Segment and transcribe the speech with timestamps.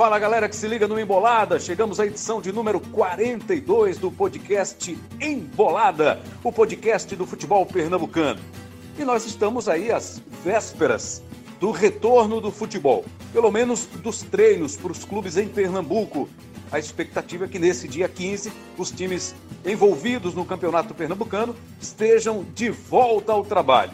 [0.00, 4.98] Fala galera que se liga no Embolada, chegamos à edição de número 42 do podcast
[5.20, 8.40] Embolada, o podcast do futebol pernambucano.
[8.98, 11.22] E nós estamos aí às vésperas
[11.60, 16.30] do retorno do futebol, pelo menos dos treinos para os clubes em Pernambuco.
[16.72, 19.34] A expectativa é que nesse dia 15 os times
[19.66, 23.92] envolvidos no Campeonato Pernambucano estejam de volta ao trabalho.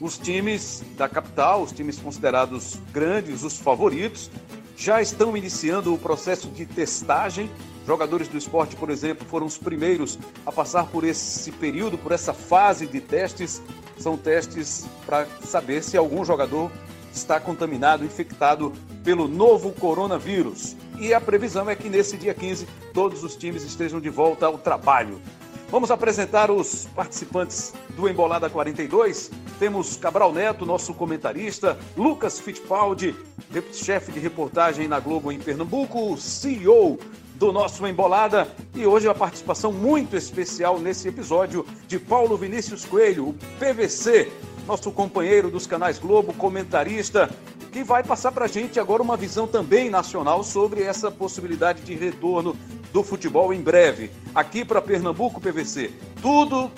[0.00, 4.28] Os times da capital, os times considerados grandes, os favoritos,
[4.76, 7.50] já estão iniciando o processo de testagem.
[7.86, 12.34] Jogadores do esporte, por exemplo, foram os primeiros a passar por esse período, por essa
[12.34, 13.62] fase de testes.
[13.96, 16.70] São testes para saber se algum jogador
[17.12, 20.76] está contaminado, infectado pelo novo coronavírus.
[20.98, 24.58] E a previsão é que nesse dia 15 todos os times estejam de volta ao
[24.58, 25.20] trabalho.
[25.68, 29.32] Vamos apresentar os participantes do Embolada 42.
[29.58, 33.16] Temos Cabral Neto, nosso comentarista, Lucas Fittipaldi,
[33.72, 37.00] chefe de reportagem na Globo em Pernambuco, CEO
[37.34, 38.46] do nosso Embolada.
[38.76, 44.30] E hoje a participação muito especial nesse episódio de Paulo Vinícius Coelho, o PVC,
[44.66, 47.30] nosso companheiro dos canais Globo, comentarista,
[47.72, 51.94] que vai passar para a gente agora uma visão também nacional sobre essa possibilidade de
[51.94, 52.56] retorno
[52.92, 54.10] do futebol em breve.
[54.34, 56.70] Aqui para Pernambuco, PVC, tudo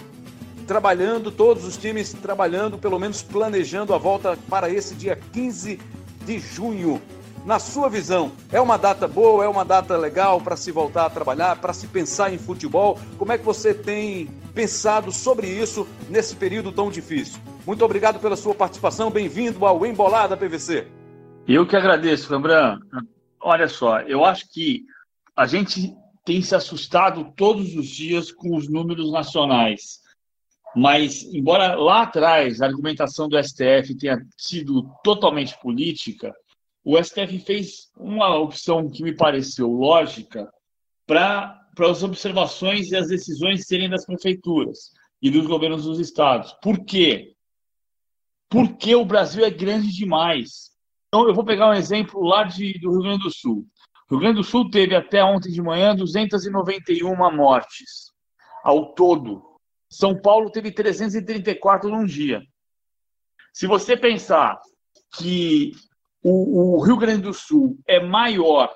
[0.66, 5.80] trabalhando, todos os times trabalhando, pelo menos planejando a volta para esse dia 15
[6.26, 7.00] de junho.
[7.48, 11.10] Na sua visão, é uma data boa, é uma data legal para se voltar a
[11.10, 12.98] trabalhar, para se pensar em futebol?
[13.16, 17.40] Como é que você tem pensado sobre isso nesse período tão difícil?
[17.66, 20.88] Muito obrigado pela sua participação, bem-vindo ao Embolada PVC.
[21.46, 22.84] Eu que agradeço, Rembrandt.
[23.40, 24.82] Olha só, eu acho que
[25.34, 25.96] a gente
[26.26, 30.00] tem se assustado todos os dias com os números nacionais.
[30.76, 36.34] Mas, embora lá atrás a argumentação do STF tenha sido totalmente política,
[36.90, 40.50] o STF fez uma opção que me pareceu lógica
[41.06, 46.50] para as observações e as decisões serem das prefeituras e dos governos dos estados.
[46.62, 47.34] Por quê?
[48.48, 50.70] Porque o Brasil é grande demais.
[51.08, 53.66] Então, eu vou pegar um exemplo lá de, do Rio Grande do Sul.
[54.08, 58.14] O Rio Grande do Sul teve até ontem de manhã 291 mortes
[58.64, 59.42] ao todo.
[59.90, 62.42] São Paulo teve 334 num dia.
[63.52, 64.58] Se você pensar
[65.18, 65.72] que
[66.22, 68.72] o, o Rio Grande do Sul é maior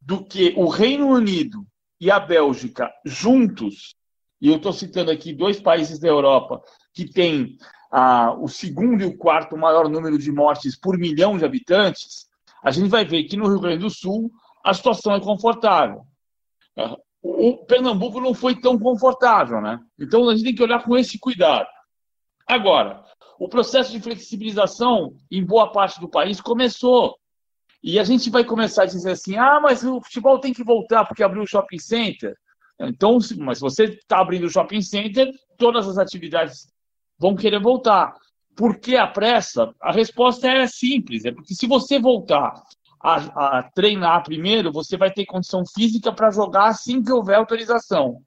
[0.00, 1.66] do que o Reino Unido
[2.00, 3.94] e a Bélgica juntos,
[4.40, 6.62] e eu estou citando aqui dois países da Europa
[6.94, 7.58] que têm
[7.90, 12.26] ah, o segundo e o quarto maior número de mortes por milhão de habitantes,
[12.62, 14.30] a gente vai ver que no Rio Grande do Sul
[14.64, 16.02] a situação é confortável.
[17.22, 19.78] O Pernambuco não foi tão confortável, né?
[19.98, 21.68] Então a gente tem que olhar com esse cuidado.
[22.46, 23.04] Agora,
[23.40, 27.16] o processo de flexibilização em boa parte do país começou.
[27.82, 31.06] E a gente vai começar a dizer assim: ah, mas o futebol tem que voltar
[31.06, 32.36] porque abriu o shopping center.
[32.78, 36.70] Então, mas você está abrindo o shopping center, todas as atividades
[37.18, 38.14] vão querer voltar.
[38.54, 39.74] Por que a pressa?
[39.80, 42.62] A resposta é simples: é porque se você voltar
[43.02, 48.22] a, a treinar primeiro, você vai ter condição física para jogar assim que houver autorização.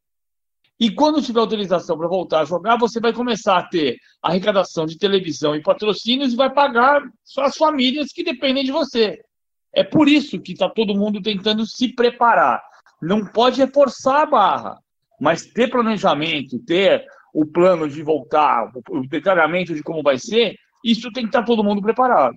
[0.79, 4.97] E quando tiver autorização para voltar a jogar, você vai começar a ter arrecadação de
[4.97, 7.01] televisão e patrocínios e vai pagar
[7.39, 9.21] as famílias que dependem de você.
[9.71, 12.61] É por isso que está todo mundo tentando se preparar.
[13.01, 14.77] Não pode reforçar a barra,
[15.19, 21.11] mas ter planejamento, ter o plano de voltar, o detalhamento de como vai ser, isso
[21.11, 22.35] tem que estar tá todo mundo preparado.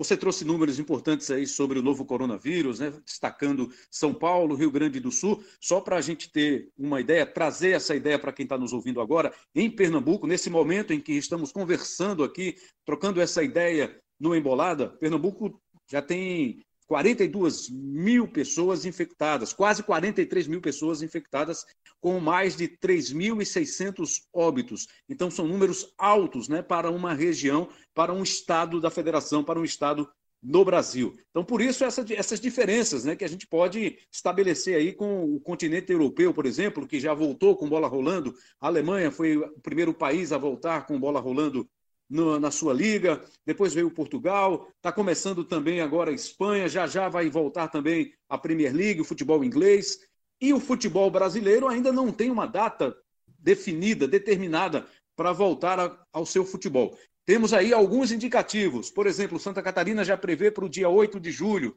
[0.00, 2.90] Você trouxe números importantes aí sobre o novo coronavírus, né?
[3.04, 5.44] destacando São Paulo, Rio Grande do Sul.
[5.60, 8.98] Só para a gente ter uma ideia, trazer essa ideia para quem está nos ouvindo
[8.98, 14.88] agora, em Pernambuco, nesse momento em que estamos conversando aqui, trocando essa ideia no Embolada,
[14.88, 21.64] Pernambuco já tem 42 mil pessoas infectadas, quase 43 mil pessoas infectadas,
[22.00, 24.88] com mais de 3.600 óbitos.
[25.08, 29.64] Então, são números altos né, para uma região, para um estado da federação, para um
[29.64, 30.10] estado
[30.42, 31.14] no Brasil.
[31.30, 35.38] Então, por isso, essa, essas diferenças né, que a gente pode estabelecer aí com o
[35.38, 38.34] continente europeu, por exemplo, que já voltou com bola rolando.
[38.60, 41.70] A Alemanha foi o primeiro país a voltar com bola rolando
[42.10, 47.08] no, na sua liga, depois veio Portugal, está começando também agora a Espanha, já já
[47.08, 49.98] vai voltar também a Premier League, o futebol inglês,
[50.40, 52.96] e o futebol brasileiro ainda não tem uma data
[53.38, 56.98] definida, determinada para voltar a, ao seu futebol.
[57.24, 61.30] Temos aí alguns indicativos, por exemplo, Santa Catarina já prevê para o dia 8 de
[61.30, 61.76] julho,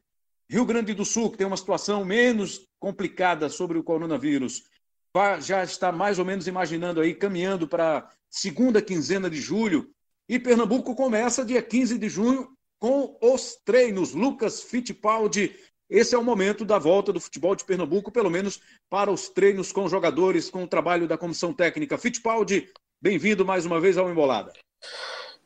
[0.49, 4.63] Rio Grande do Sul, que tem uma situação menos complicada sobre o coronavírus,
[5.41, 9.91] já está mais ou menos imaginando aí, caminhando para segunda quinzena de julho,
[10.27, 12.49] e Pernambuco começa dia 15 de junho
[12.79, 14.13] com os treinos.
[14.13, 15.55] Lucas Fittipaldi,
[15.89, 19.71] esse é o momento da volta do futebol de Pernambuco, pelo menos para os treinos
[19.71, 21.97] com jogadores, com o trabalho da comissão técnica.
[21.97, 22.71] Fittipaldi,
[23.01, 24.53] bem-vindo mais uma vez ao Embolada.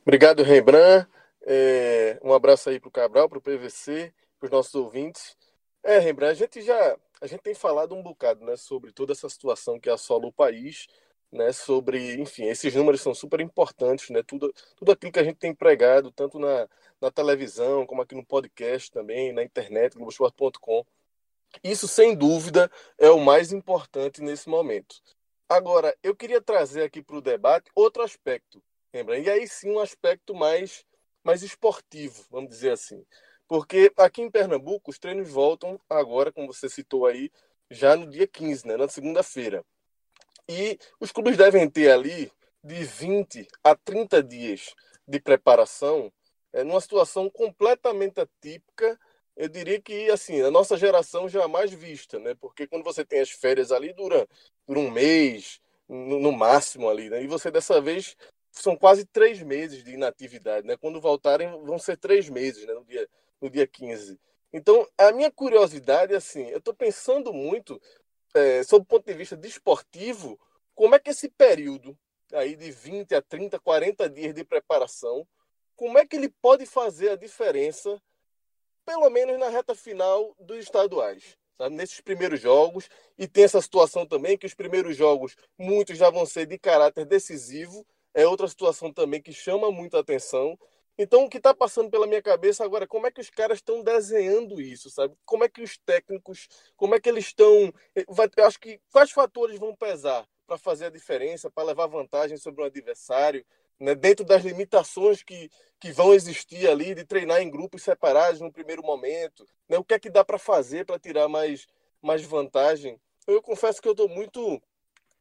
[0.01, 1.07] Obrigado, Rembrandt.
[1.45, 5.35] É, um abraço aí para o Cabral, para o PVC, para os nossos ouvintes.
[5.83, 9.27] É, Rembrandt, a gente já a gente tem falado um bocado né, sobre toda essa
[9.27, 10.87] situação que assola o país,
[11.31, 15.37] né, sobre, enfim, esses números são super importantes, né, tudo, tudo aquilo que a gente
[15.37, 16.67] tem pregado, tanto na,
[17.01, 20.85] na televisão, como aqui no podcast também, na internet, globosport.com.
[21.63, 25.01] Isso, sem dúvida, é o mais importante nesse momento.
[25.49, 28.61] Agora, eu queria trazer aqui para o debate outro aspecto,
[28.93, 29.17] lembra?
[29.17, 30.85] E aí sim um aspecto mais,
[31.23, 33.05] mais esportivo, vamos dizer assim.
[33.47, 37.31] Porque aqui em Pernambuco, os treinos voltam agora, como você citou aí,
[37.71, 39.63] já no dia 15, né, na segunda-feira.
[40.49, 42.31] E os clubes devem ter ali
[42.63, 44.73] de 20 a 30 dias
[45.07, 46.11] de preparação,
[46.53, 48.99] é, numa situação completamente atípica.
[49.35, 52.35] Eu diria que assim, a nossa geração jamais vista, né?
[52.35, 54.27] Porque quando você tem as férias ali, dura,
[54.67, 57.23] dura um mês, no, no máximo ali, né?
[57.23, 58.15] E você dessa vez
[58.51, 60.75] são quase três meses de inatividade, né?
[60.77, 62.73] Quando voltarem, vão ser três meses, né?
[62.73, 63.07] No dia,
[63.41, 64.19] no dia 15.
[64.51, 67.79] Então, a minha curiosidade, assim, eu estou pensando muito,
[68.37, 70.39] é, sob o ponto de vista desportivo,
[70.75, 71.97] como é que esse período
[72.33, 75.27] aí de 20 a 30, 40 dias de preparação,
[75.75, 78.01] como é que ele pode fazer a diferença,
[78.85, 81.37] pelo menos na reta final dos estaduais?
[81.71, 82.87] Nesses primeiros jogos,
[83.17, 87.05] e tem essa situação também que os primeiros jogos, muitos já vão ser de caráter
[87.05, 90.57] decisivo, é outra situação também que chama muito a atenção.
[90.97, 93.59] Então, o que está passando pela minha cabeça agora, é como é que os caras
[93.59, 95.15] estão desenhando isso, sabe?
[95.25, 97.71] Como é que os técnicos, como é que eles estão.
[97.95, 98.05] Eh,
[98.35, 102.63] eu acho que quais fatores vão pesar para fazer a diferença, para levar vantagem sobre
[102.63, 103.45] o adversário,
[103.79, 103.93] né?
[103.93, 108.81] dentro das limitações que, que vão existir ali, de treinar em grupos separados no primeiro
[108.81, 109.47] momento.
[109.69, 109.77] Né?
[109.77, 111.67] O que é que dá para fazer para tirar mais,
[112.01, 112.99] mais vantagem?
[113.27, 114.61] Eu confesso que eu estou muito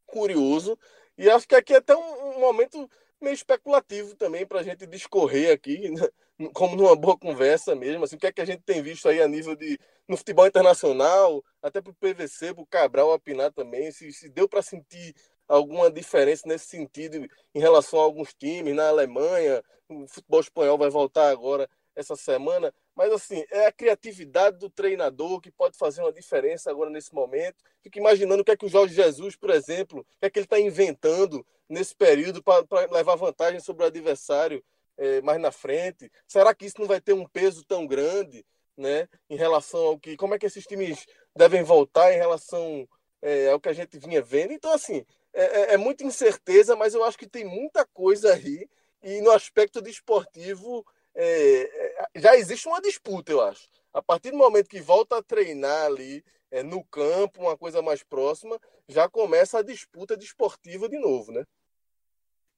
[0.06, 0.78] curioso
[1.18, 2.88] e acho que aqui é até um, um momento
[3.26, 6.08] meio especulativo também para a gente discorrer aqui, né?
[6.54, 8.04] como numa boa conversa mesmo.
[8.04, 10.46] Assim, o que é que a gente tem visto aí a nível de no futebol
[10.46, 15.14] internacional, até para o PVC, para o Cabral apinar também, se, se deu para sentir
[15.48, 20.90] alguma diferença nesse sentido em relação a alguns times na Alemanha, o futebol espanhol vai
[20.90, 26.12] voltar agora essa semana, mas assim, é a criatividade do treinador que pode fazer uma
[26.12, 27.62] diferença agora nesse momento.
[27.82, 30.38] Fico imaginando o que é que o Jorge Jesus, por exemplo, o que é que
[30.38, 34.64] ele está inventando nesse período para levar vantagem sobre o adversário
[34.96, 36.10] é, mais na frente.
[36.26, 38.44] Será que isso não vai ter um peso tão grande,
[38.76, 42.88] né, em relação ao que, como é que esses times devem voltar em relação
[43.20, 44.52] é, ao que a gente vinha vendo?
[44.52, 45.04] Então, assim,
[45.34, 48.66] é, é, é muita incerteza, mas eu acho que tem muita coisa aí
[49.02, 50.84] e no aspecto desportivo
[51.14, 53.68] é, é, já existe uma disputa, eu acho.
[53.92, 58.02] A partir do momento que volta a treinar ali é, no campo, uma coisa mais
[58.02, 58.58] próxima,
[58.88, 61.44] já começa a disputa desportiva de novo, né?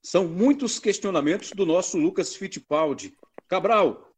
[0.02, 3.16] São muitos questionamentos do nosso Lucas Fittipaldi.
[3.48, 4.12] Cabral,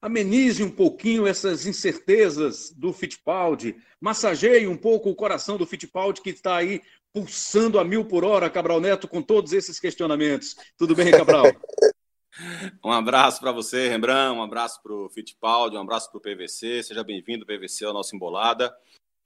[0.00, 6.30] amenize um pouquinho essas incertezas do Fittipaldi, massageie um pouco o coração do Fittipaldi que
[6.30, 6.82] está aí
[7.12, 10.54] pulsando a mil por hora, Cabral Neto, com todos esses questionamentos.
[10.76, 11.44] Tudo bem, Cabral?
[12.84, 16.82] Um abraço para você, Rembrandt, um abraço para o Fittipaldi, um abraço para o PVC.
[16.82, 18.74] Seja bem-vindo, PVC, ao nosso Embolada.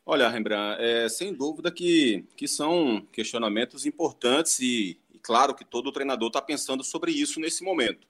[0.05, 5.93] Olha, Rembrandt, é, sem dúvida que, que são questionamentos importantes e, e claro que todo
[5.93, 8.07] treinador está pensando sobre isso nesse momento.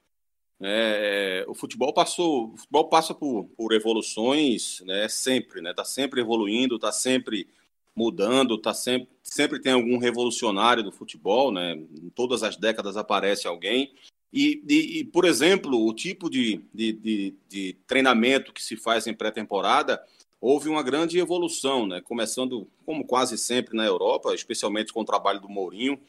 [0.60, 5.84] É, é, o futebol passou, o futebol passa por, por evoluções, né, sempre, né, está
[5.84, 7.48] sempre evoluindo, está sempre
[7.96, 13.48] mudando, tá sempre, sempre tem algum revolucionário do futebol, né, em todas as décadas aparece
[13.48, 13.92] alguém.
[14.32, 19.06] E, e, e, por exemplo, o tipo de, de, de, de treinamento que se faz
[19.06, 20.02] em pré-temporada
[20.40, 22.00] houve uma grande evolução, né?
[22.00, 26.00] começando, como quase sempre na Europa, especialmente com o trabalho do Mourinho,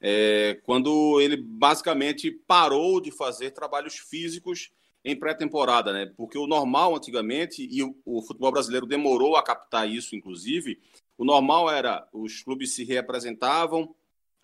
[0.00, 4.70] é, quando ele basicamente parou de fazer trabalhos físicos
[5.04, 6.10] em pré-temporada, né?
[6.16, 10.78] porque o normal antigamente, e o, o futebol brasileiro demorou a captar isso, inclusive,
[11.18, 13.94] o normal era os clubes se reapresentavam,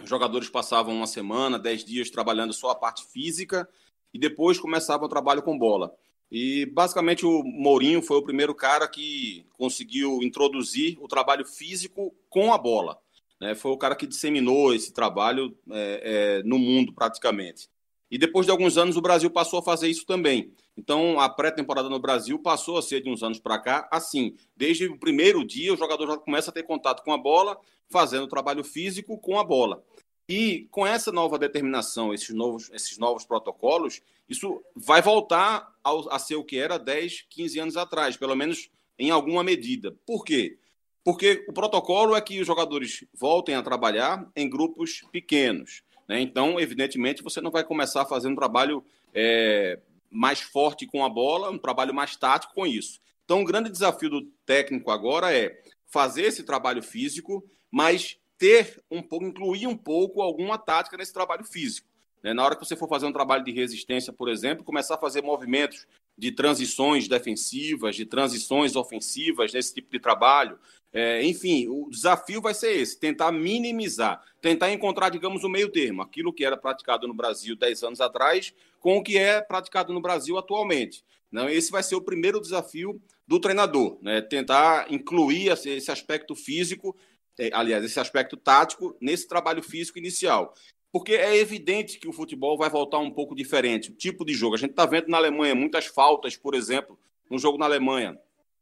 [0.02, 3.69] os jogadores passavam uma semana, dez dias trabalhando só a parte física
[4.12, 5.95] e depois começava o trabalho com bola.
[6.31, 12.52] E basicamente o Mourinho foi o primeiro cara que conseguiu introduzir o trabalho físico com
[12.52, 12.99] a bola.
[13.40, 13.55] Né?
[13.55, 17.69] Foi o cara que disseminou esse trabalho é, é, no mundo praticamente.
[18.11, 20.53] E depois de alguns anos o Brasil passou a fazer isso também.
[20.77, 24.35] Então a pré-temporada no Brasil passou a ser de uns anos para cá assim.
[24.57, 27.59] Desde o primeiro dia o jogador já começa a ter contato com a bola,
[27.91, 29.83] fazendo trabalho físico com a bola.
[30.29, 36.19] E com essa nova determinação, esses novos, esses novos protocolos, isso vai voltar ao, a
[36.19, 39.97] ser o que era 10, 15 anos atrás, pelo menos em alguma medida.
[40.05, 40.59] Por quê?
[41.03, 45.83] Porque o protocolo é que os jogadores voltem a trabalhar em grupos pequenos.
[46.09, 46.21] Né?
[46.21, 48.83] Então, evidentemente, você não vai começar fazer um trabalho
[49.15, 49.79] é,
[50.11, 53.00] mais forte com a bola, um trabalho mais tático com isso.
[53.25, 59.03] Então, o grande desafio do técnico agora é fazer esse trabalho físico, mas ter um
[59.03, 61.87] pouco, incluir um pouco alguma tática nesse trabalho físico.
[62.23, 62.33] Né?
[62.33, 65.23] Na hora que você for fazer um trabalho de resistência, por exemplo, começar a fazer
[65.23, 65.87] movimentos
[66.19, 70.59] de transições defensivas, de transições ofensivas nesse tipo de trabalho.
[70.93, 76.03] É, enfim, o desafio vai ser esse: tentar minimizar, tentar encontrar, digamos, o meio termo,
[76.03, 80.01] aquilo que era praticado no Brasil 10 anos atrás, com o que é praticado no
[80.01, 81.05] Brasil atualmente.
[81.31, 84.23] Não, esse vai ser o primeiro desafio do treinador, né?
[84.23, 86.97] tentar incluir esse aspecto físico,
[87.39, 90.55] é, aliás, esse aspecto tático nesse trabalho físico inicial.
[90.90, 94.54] Porque é evidente que o futebol vai voltar um pouco diferente, o tipo de jogo.
[94.54, 96.99] A gente está vendo na Alemanha muitas faltas, por exemplo,
[97.30, 98.18] no jogo na Alemanha.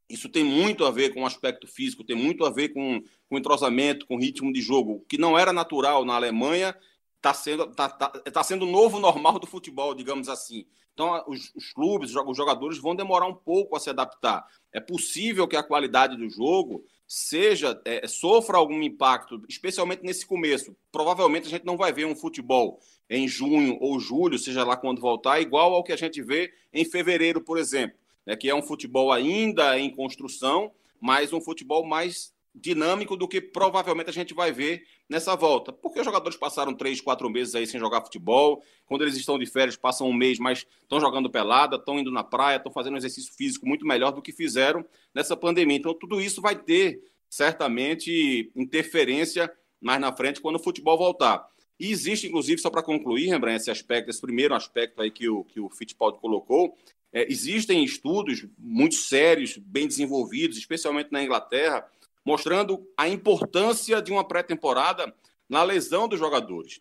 [0.08, 3.38] Isso tem muito a ver com o aspecto físico, tem muito a ver com, com
[3.38, 5.04] entrosamento, com ritmo de jogo.
[5.08, 6.76] Que não era natural na Alemanha
[7.16, 10.66] está sendo, tá, tá, tá sendo o novo normal do futebol, digamos assim.
[10.94, 14.46] Então, os, os, clubes, os jogadores vão demorar um pouco a se adaptar.
[14.72, 20.76] É possível que a qualidade do jogo seja é, sofra algum impacto, especialmente nesse começo.
[20.90, 25.00] Provavelmente a gente não vai ver um futebol em junho ou julho, seja lá quando
[25.00, 28.62] voltar, igual ao que a gente vê em fevereiro, por exemplo, né, que é um
[28.62, 34.50] futebol ainda em construção, mas um futebol mais dinâmico do que provavelmente a gente vai
[34.50, 35.72] ver nessa volta.
[35.72, 38.62] Porque os jogadores passaram três, quatro meses aí sem jogar futebol.
[38.86, 42.24] Quando eles estão de férias, passam um mês, mas estão jogando pelada, estão indo na
[42.24, 44.84] praia, estão fazendo um exercício físico muito melhor do que fizeram
[45.14, 45.76] nessa pandemia.
[45.76, 51.46] Então, tudo isso vai ter, certamente, interferência mais na frente quando o futebol voltar.
[51.78, 55.44] E existe, inclusive, só para concluir, Rembrandt, esse aspecto, esse primeiro aspecto aí que o,
[55.44, 56.74] que o Fittipaldi colocou,
[57.12, 61.86] é, existem estudos muito sérios, bem desenvolvidos, especialmente na Inglaterra,
[62.26, 65.14] mostrando a importância de uma pré-temporada
[65.48, 66.80] na lesão dos jogadores.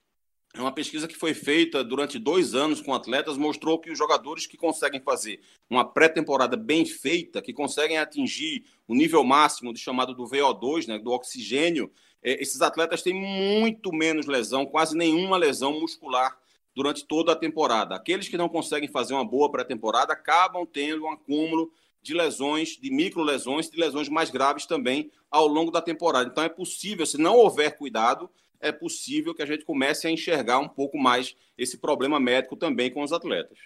[0.55, 4.47] É uma pesquisa que foi feita durante dois anos com atletas, mostrou que os jogadores
[4.47, 10.15] que conseguem fazer uma pré-temporada bem feita, que conseguem atingir o nível máximo de chamado
[10.15, 11.91] do VO2, né, do oxigênio,
[12.23, 16.35] é, esses atletas têm muito menos lesão, quase nenhuma lesão muscular
[16.73, 17.95] durante toda a temporada.
[17.95, 21.71] Aqueles que não conseguem fazer uma boa pré-temporada acabam tendo um acúmulo
[22.05, 26.29] de lesões, de micro-lesões, de lesões mais graves também ao longo da temporada.
[26.29, 30.59] Então é possível, se não houver cuidado, é possível que a gente comece a enxergar
[30.59, 33.57] um pouco mais esse problema médico também com os atletas.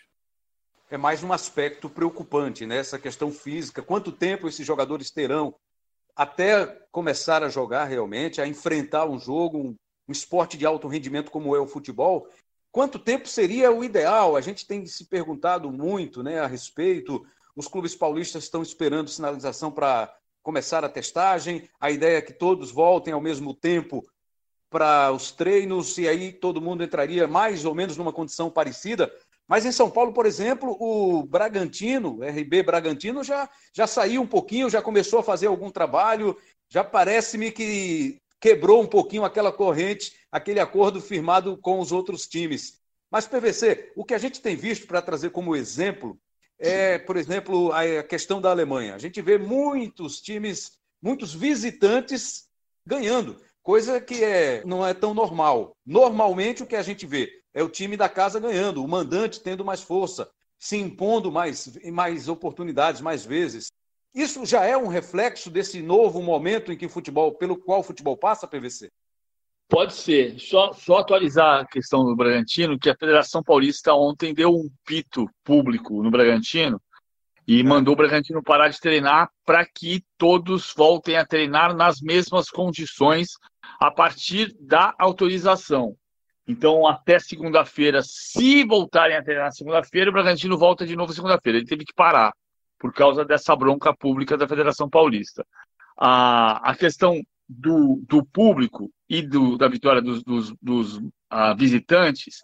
[0.89, 2.77] É mais um aspecto preocupante, né?
[2.77, 3.83] Essa questão física.
[3.83, 5.53] Quanto tempo esses jogadores terão
[6.15, 9.75] até começar a jogar realmente, a enfrentar um jogo, um,
[10.07, 12.27] um esporte de alto rendimento como é o futebol?
[12.71, 14.35] Quanto tempo seria o ideal?
[14.37, 17.25] A gente tem se perguntado muito né, a respeito.
[17.55, 21.69] Os clubes paulistas estão esperando sinalização para começar a testagem.
[21.79, 24.03] A ideia é que todos voltem ao mesmo tempo
[24.69, 29.11] para os treinos e aí todo mundo entraria mais ou menos numa condição parecida.
[29.47, 34.69] Mas em São Paulo, por exemplo, o Bragantino, RB Bragantino, já, já saiu um pouquinho,
[34.69, 36.37] já começou a fazer algum trabalho.
[36.69, 42.79] Já parece-me que quebrou um pouquinho aquela corrente, aquele acordo firmado com os outros times.
[43.09, 46.15] Mas, PVC, o que a gente tem visto para trazer como exemplo
[46.59, 48.93] é, por exemplo, a questão da Alemanha.
[48.93, 52.49] A gente vê muitos times, muitos visitantes
[52.85, 55.75] ganhando, coisa que é, não é tão normal.
[55.85, 59.63] Normalmente, o que a gente vê é o time da casa ganhando, o mandante tendo
[59.63, 63.71] mais força, se impondo mais, mais oportunidades, mais vezes.
[64.13, 67.83] Isso já é um reflexo desse novo momento em que o futebol, pelo qual o
[67.83, 68.91] futebol passa, PVC?
[69.69, 70.39] Pode ser.
[70.39, 75.29] Só, só atualizar a questão do Bragantino, que a Federação Paulista ontem deu um pito
[75.43, 76.81] público no Bragantino
[77.47, 82.49] e mandou o Bragantino parar de treinar para que todos voltem a treinar nas mesmas
[82.49, 83.29] condições
[83.79, 85.95] a partir da autorização.
[86.47, 91.59] Então, até segunda-feira, se voltarem a treinar segunda-feira, o Bragantino volta de novo segunda-feira.
[91.59, 92.33] Ele teve que parar
[92.79, 95.45] por causa dessa bronca pública da Federação Paulista.
[95.95, 102.41] A, a questão do, do público e do, da vitória dos, dos, dos uh, visitantes,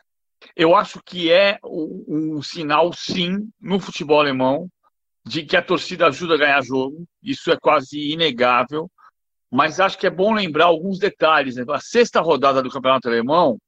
[0.55, 4.67] eu acho que é um, um, sinal, sim, no futebol alemão,
[5.24, 7.05] de que a torcida ajuda a ganhar jogo.
[7.21, 8.89] Isso é quase inegável.
[9.51, 11.55] Mas acho que é bom lembrar alguns detalhes.
[11.55, 11.63] Né?
[11.69, 13.59] A sexta rodada do Campeonato Alemão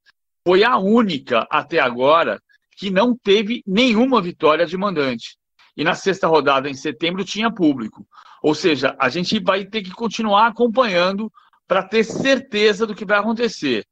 [0.46, 2.40] foi a única até agora
[2.76, 5.36] que não teve nenhuma vitória de mandante.
[5.76, 8.06] E na sexta rodada, em setembro, tinha público.
[8.42, 11.32] Ou seja, a gente vai ter que continuar acompanhando
[11.66, 13.86] para ter certeza do que vai acontecer.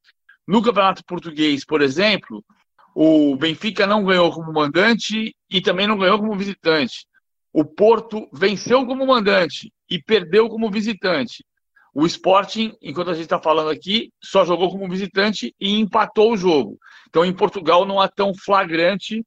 [0.46, 2.44] No Campeonato Português, por exemplo,
[2.94, 7.06] o Benfica não ganhou como mandante e também não ganhou como visitante.
[7.52, 11.44] O Porto venceu como mandante e perdeu como visitante.
[11.92, 16.36] O Sporting, enquanto a gente está falando aqui, só jogou como visitante e empatou o
[16.36, 16.78] jogo.
[17.08, 19.24] Então, em Portugal, não é tão flagrante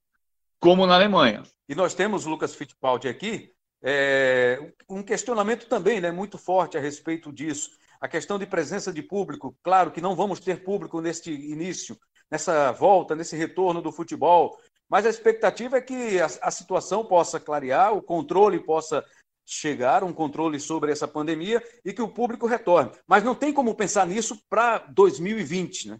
[0.60, 1.42] como na Alemanha.
[1.68, 3.50] E nós temos, Lucas Fittipaldi, aqui,
[3.82, 7.70] é, um questionamento também né, muito forte a respeito disso.
[8.00, 11.98] A questão de presença de público, claro que não vamos ter público neste início,
[12.30, 14.58] nessa volta, nesse retorno do futebol,
[14.88, 19.04] mas a expectativa é que a, a situação possa clarear, o controle possa
[19.46, 22.92] chegar, um controle sobre essa pandemia e que o público retorne.
[23.06, 25.98] Mas não tem como pensar nisso para 2020, né?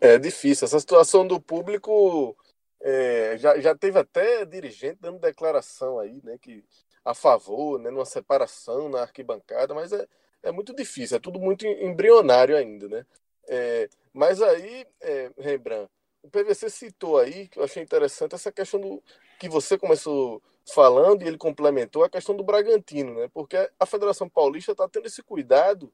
[0.00, 0.64] É difícil.
[0.64, 2.36] Essa situação do público
[2.82, 6.64] é, já, já teve até dirigente dando declaração aí, né, que
[7.04, 10.06] a favor, né, numa separação na arquibancada, mas é,
[10.42, 13.06] é muito difícil, é tudo muito embrionário ainda, né?
[13.48, 15.90] É, mas aí, é, Rembrandt,
[16.22, 19.02] o PVC citou aí, que eu achei interessante, essa questão do
[19.38, 20.40] que você começou
[20.72, 23.28] falando e ele complementou, a questão do Bragantino, né?
[23.34, 25.92] Porque a Federação Paulista está tendo esse cuidado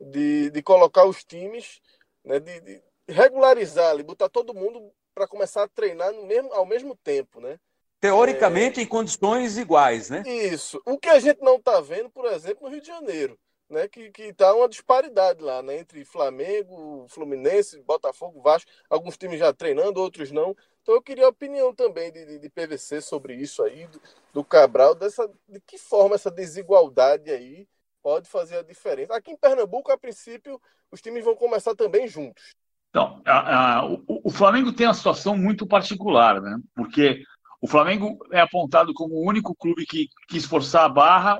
[0.00, 1.80] de, de colocar os times,
[2.24, 6.66] né, de, de regularizar ali, botar todo mundo para começar a treinar no mesmo, ao
[6.66, 7.58] mesmo tempo, né?
[8.00, 8.82] Teoricamente é...
[8.82, 10.22] em condições iguais, né?
[10.26, 10.80] Isso.
[10.86, 13.38] O que a gente não está vendo, por exemplo, no Rio de Janeiro,
[13.68, 13.86] né?
[13.88, 15.78] Que que tá uma disparidade lá, né?
[15.78, 20.56] Entre Flamengo, Fluminense, Botafogo, Vasco, alguns times já treinando, outros não.
[20.82, 24.00] Então eu queria a opinião também de, de, de PVC sobre isso aí, do,
[24.32, 27.68] do Cabral, dessa de que forma essa desigualdade aí
[28.02, 29.14] pode fazer a diferença.
[29.14, 32.54] Aqui em Pernambuco, a princípio, os times vão começar também juntos.
[32.90, 36.58] Então, a, a, o, o, Flamengo tem uma situação muito particular, né?
[36.74, 37.22] Porque
[37.60, 41.38] o Flamengo é apontado como o único clube que quis forçar a barra,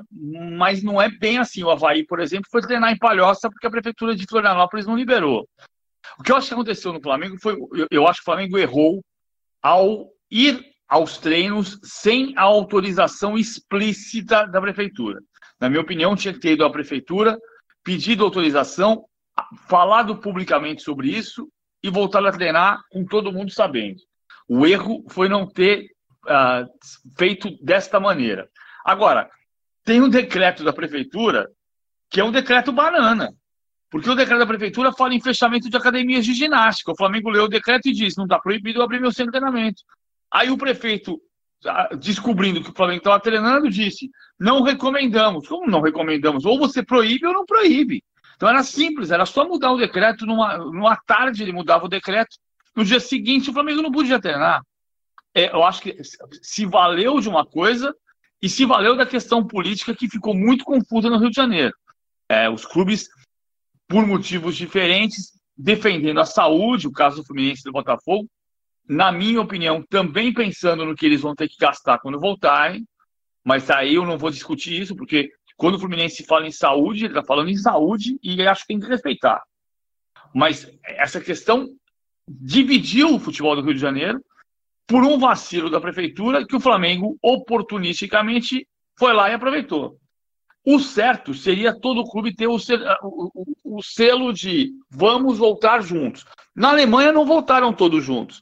[0.57, 1.63] mas não é bem assim.
[1.63, 5.47] O Havaí, por exemplo, foi treinar em Palhoça porque a prefeitura de Florianópolis não liberou.
[6.17, 8.57] O que eu acho que aconteceu no Flamengo foi, eu, eu acho que o Flamengo
[8.57, 9.03] errou
[9.61, 15.19] ao ir aos treinos sem a autorização explícita da prefeitura.
[15.59, 17.37] Na minha opinião, tinha que ter ido à prefeitura,
[17.83, 19.05] pedido autorização
[19.67, 21.47] falado publicamente sobre isso
[21.83, 24.01] e voltado a treinar com todo mundo sabendo.
[24.47, 25.87] O erro foi não ter
[26.25, 26.67] uh,
[27.17, 28.49] feito desta maneira.
[28.85, 29.29] Agora,
[29.83, 31.49] tem um decreto da prefeitura
[32.09, 33.33] que é um decreto banana.
[33.89, 36.91] Porque o decreto da prefeitura fala em fechamento de academias de ginástica.
[36.93, 39.83] O Flamengo leu o decreto e disse: não está proibido abrir meu centro de treinamento.
[40.31, 41.21] Aí o prefeito,
[41.65, 44.09] ah, descobrindo que o Flamengo estava treinando, disse:
[44.39, 45.45] não recomendamos.
[45.45, 46.45] Como não recomendamos?
[46.45, 48.01] Ou você proíbe ou não proíbe.
[48.41, 50.25] Então era simples, era só mudar o decreto.
[50.25, 52.37] Numa, numa tarde ele mudava o decreto.
[52.75, 54.63] No dia seguinte o Flamengo não podia treinar.
[55.31, 55.95] É, eu acho que
[56.41, 57.95] se valeu de uma coisa
[58.41, 61.75] e se valeu da questão política que ficou muito confusa no Rio de Janeiro.
[62.27, 63.07] É, os clubes,
[63.87, 68.27] por motivos diferentes, defendendo a saúde, o caso do Fluminense e do Botafogo,
[68.89, 72.87] na minha opinião, também pensando no que eles vão ter que gastar quando voltarem,
[73.45, 75.29] mas aí eu não vou discutir isso, porque
[75.61, 78.79] quando o Fluminense fala em saúde, ele está falando em saúde e acho que tem
[78.79, 79.43] que respeitar.
[80.33, 81.69] Mas essa questão
[82.27, 84.25] dividiu o futebol do Rio de Janeiro
[84.87, 89.99] por um vacilo da prefeitura que o Flamengo oportunisticamente foi lá e aproveitou.
[90.65, 92.57] O certo seria todo clube ter o,
[93.03, 96.25] o, o, selo de vamos voltar juntos.
[96.55, 98.41] Na Alemanha não voltaram todos juntos.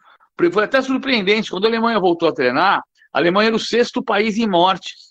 [0.53, 1.51] Foi até surpreendente.
[1.51, 5.08] Quando a Alemanha voltou a treinar, a Alemanha era o sexto país em mortes.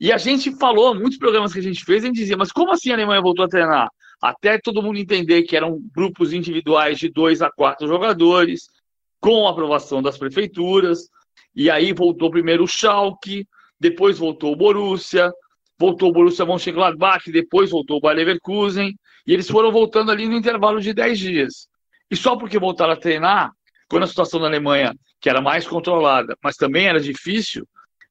[0.00, 2.72] E a gente falou, muitos programas que a gente fez, a gente dizia, mas como
[2.72, 3.90] assim a Alemanha voltou a treinar?
[4.20, 8.70] Até todo mundo entender que eram grupos individuais de dois a quatro jogadores,
[9.20, 11.10] com aprovação das prefeituras,
[11.54, 13.46] e aí voltou primeiro o Schalke,
[13.78, 15.30] depois voltou o Borussia,
[15.78, 18.94] voltou o Borussia Mönchengladbach, depois voltou o Bayer Leverkusen,
[19.26, 21.68] e eles foram voltando ali no intervalo de 10 dias.
[22.10, 23.52] E só porque voltaram a treinar,
[23.88, 27.66] quando a situação na Alemanha, que era mais controlada, mas também era difícil,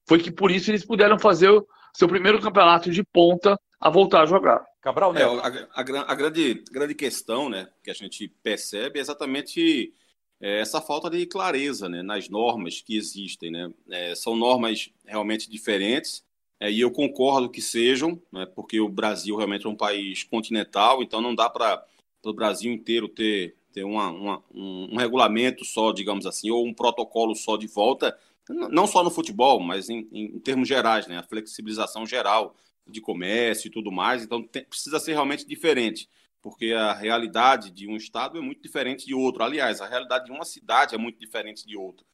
[0.06, 1.50] foi que por isso eles puderam fazer
[1.94, 4.64] seu primeiro campeonato de ponta a voltar a jogar.
[4.80, 5.22] Cabral, né?
[5.22, 9.92] É, a, a, a, grande, grande questão né, que a gente percebe é exatamente
[10.40, 13.50] é, essa falta de clareza né, nas normas que existem.
[13.50, 13.70] Né?
[13.90, 16.24] É, são normas realmente diferentes,
[16.58, 21.02] é, e eu concordo que sejam, né, porque o Brasil realmente é um país continental,
[21.02, 21.84] então não dá para
[22.24, 26.74] o Brasil inteiro ter, ter uma, uma, um, um regulamento só, digamos assim, ou um
[26.74, 28.16] protocolo só de volta
[28.54, 31.18] não só no futebol, mas em, em termos gerais, né?
[31.18, 34.22] A flexibilização geral de comércio e tudo mais.
[34.24, 36.08] Então tem, precisa ser realmente diferente,
[36.42, 39.42] porque a realidade de um estado é muito diferente de outro.
[39.42, 42.04] Aliás, a realidade de uma cidade é muito diferente de outra.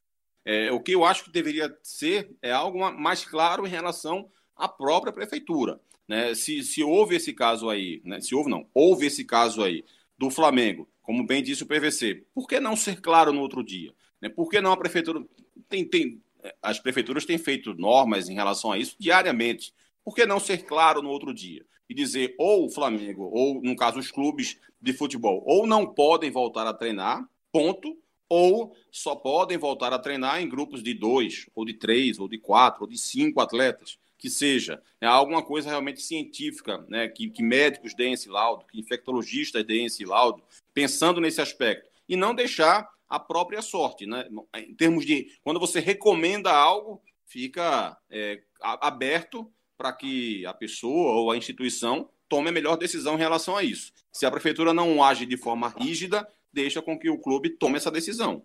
[0.45, 4.67] É, o que eu acho que deveria ser é algo mais claro em relação à
[4.67, 5.79] própria prefeitura.
[6.07, 6.33] Né?
[6.35, 8.21] Se, se houve esse caso aí, né?
[8.21, 9.83] se houve não, houve esse caso aí
[10.17, 13.93] do Flamengo, como bem disse o PVC, por que não ser claro no outro dia?
[14.21, 14.29] Né?
[14.29, 15.21] Por que não a prefeitura
[15.67, 16.21] tem, tem
[16.61, 19.73] as prefeituras têm feito normas em relação a isso diariamente.
[20.03, 21.65] Por que não ser claro no outro dia?
[21.89, 26.29] E dizer ou o Flamengo, ou no caso os clubes de futebol, ou não podem
[26.29, 27.97] voltar a treinar, ponto,
[28.29, 32.37] ou só podem voltar a treinar em grupos de dois, ou de três, ou de
[32.37, 37.43] quatro, ou de cinco atletas, que seja é alguma coisa realmente científica, né, que, que
[37.43, 42.89] médicos deem esse laudo, que infectologistas deem esse laudo, pensando nesse aspecto, e não deixar
[43.09, 44.27] a própria sorte, né?
[44.55, 51.31] Em termos de quando você recomenda algo, fica é, aberto para que a pessoa ou
[51.31, 53.91] a instituição tome a melhor decisão em relação a isso.
[54.11, 57.91] Se a prefeitura não age de forma rígida, deixa com que o clube tome essa
[57.91, 58.43] decisão.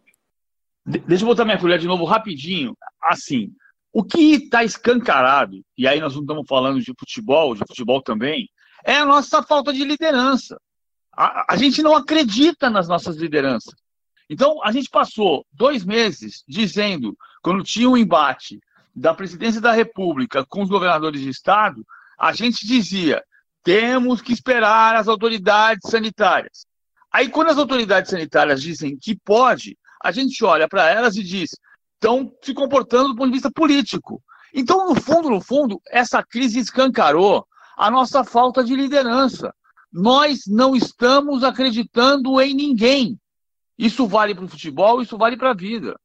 [0.85, 2.77] Deixa eu botar minha colher de novo rapidinho.
[3.01, 3.55] Assim,
[3.93, 8.49] o que está escancarado, e aí nós não estamos falando de futebol, de futebol também,
[8.85, 10.61] é a nossa falta de liderança.
[11.13, 13.75] A, a gente não acredita nas nossas lideranças.
[14.33, 18.59] Então, a gente passou dois meses dizendo, quando tinha um embate
[18.97, 21.85] da presidência da República com os governadores de Estado,
[22.19, 23.23] a gente dizia:
[23.63, 26.65] temos que esperar as autoridades sanitárias.
[27.13, 31.51] Aí, quando as autoridades sanitárias dizem que pode, a gente olha para elas e diz:
[31.95, 34.23] estão se comportando do ponto de vista político.
[34.55, 39.55] Então, no fundo, no fundo, essa crise escancarou a nossa falta de liderança.
[39.93, 43.19] Nós não estamos acreditando em ninguém.
[43.79, 45.99] Isso vale para o futebol, isso vale para a vida.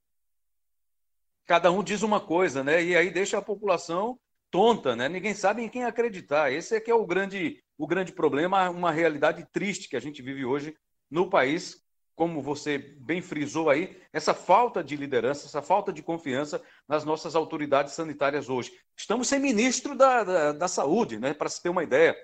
[1.46, 2.84] Cada um diz uma coisa, né?
[2.84, 4.20] E aí deixa a população
[4.52, 5.08] tonta, né?
[5.08, 6.52] Ninguém sabe em quem acreditar.
[6.52, 10.22] Esse é que é o grande, o grande problema, uma realidade triste que a gente
[10.22, 10.76] vive hoje
[11.10, 11.84] no país,
[12.16, 17.36] como você bem frisou aí, essa falta de liderança, essa falta de confiança nas nossas
[17.36, 18.72] autoridades sanitárias hoje.
[18.96, 21.34] Estamos sem ministro da, da, da Saúde, né?
[21.34, 22.16] Para se ter uma ideia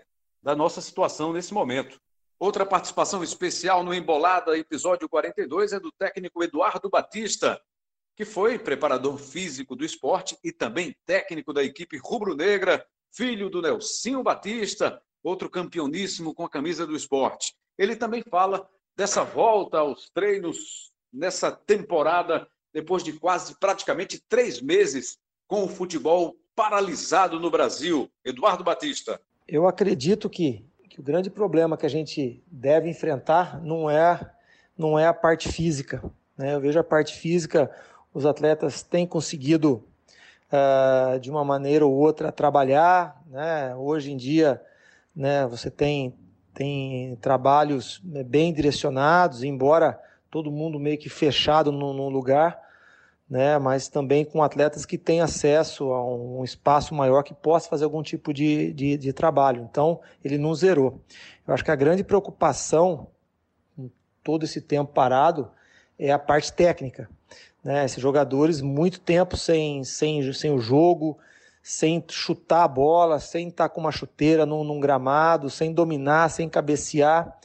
[0.41, 2.01] da nossa situação nesse momento.
[2.43, 7.57] Outra participação especial no Embolada, episódio 42, é do técnico Eduardo Batista,
[8.17, 14.21] que foi preparador físico do esporte e também técnico da equipe rubro-negra, filho do Nelsinho
[14.21, 17.55] Batista, outro campeoníssimo com a camisa do esporte.
[17.77, 25.17] Ele também fala dessa volta aos treinos nessa temporada, depois de quase praticamente três meses
[25.47, 28.11] com o futebol paralisado no Brasil.
[28.21, 29.21] Eduardo Batista.
[29.47, 34.19] Eu acredito que que o grande problema que a gente deve enfrentar não é,
[34.77, 36.03] não é a parte física.
[36.37, 36.53] Né?
[36.53, 37.71] Eu vejo a parte física,
[38.13, 39.83] os atletas têm conseguido,
[40.51, 43.19] uh, de uma maneira ou outra, trabalhar.
[43.25, 43.75] Né?
[43.75, 44.61] Hoje em dia,
[45.15, 46.13] né, você tem,
[46.53, 52.61] tem trabalhos bem direcionados, embora todo mundo meio que fechado num, num lugar,
[53.33, 57.83] né, mas também com atletas que têm acesso a um espaço maior que possa fazer
[57.83, 59.67] algum tipo de, de, de trabalho.
[59.67, 61.01] Então, ele não zerou.
[61.47, 63.07] Eu acho que a grande preocupação,
[63.75, 63.91] em
[64.23, 65.49] todo esse tempo parado,
[65.97, 67.09] é a parte técnica.
[67.63, 67.83] Né?
[67.83, 71.17] Esses jogadores, muito tempo sem, sem, sem o jogo,
[71.59, 76.47] sem chutar a bola, sem estar com uma chuteira num, num gramado, sem dominar, sem
[76.47, 77.35] cabecear.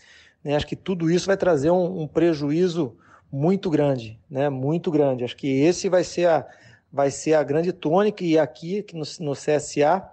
[0.45, 0.55] Né?
[0.55, 2.95] Acho que tudo isso vai trazer um, um prejuízo
[3.31, 4.49] muito grande, né?
[4.49, 5.25] Muito grande.
[5.25, 6.47] Acho que esse vai ser a,
[6.93, 10.09] vai ser a grande tônica e aqui no, no CSA,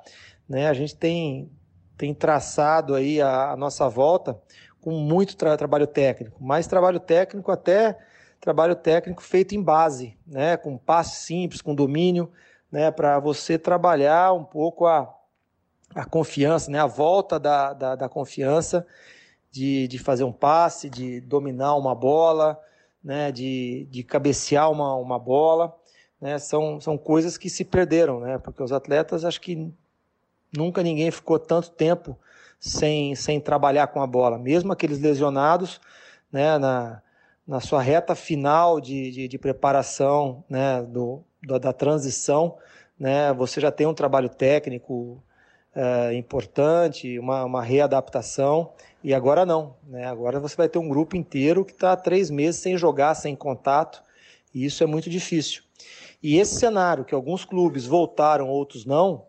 [0.48, 0.68] né?
[0.68, 1.50] A gente tem
[1.98, 4.38] tem traçado aí a, a nossa volta
[4.82, 7.98] com muito tra trabalho técnico, mais trabalho técnico até
[8.40, 10.58] trabalho técnico feito em base, né?
[10.58, 12.32] Com passe simples, com domínio,
[12.72, 12.92] né?
[12.92, 15.12] Para você trabalhar um pouco a,
[15.96, 16.80] a confiança, né?
[16.80, 18.86] A volta da, da, da confiança
[19.50, 22.60] de, de fazer um passe, de dominar uma bola,
[23.06, 25.78] né, de, de cabecear uma, uma bola,
[26.20, 29.72] né, são, são coisas que se perderam, né, porque os atletas, acho que
[30.52, 32.18] nunca ninguém ficou tanto tempo
[32.60, 35.80] sem, sem trabalhar com a bola, mesmo aqueles lesionados,
[36.32, 37.00] né, na,
[37.48, 42.58] na sua reta final de, de, de preparação, né, do, da, da transição,
[43.00, 45.24] né, você já tem um trabalho técnico
[45.76, 48.72] é, importante, uma, uma readaptação,
[49.04, 50.06] e agora não, né?
[50.06, 54.02] Agora você vai ter um grupo inteiro que está três meses sem jogar, sem contato,
[54.54, 55.64] e isso é muito difícil.
[56.24, 59.26] E esse cenário que alguns clubes voltaram, outros não,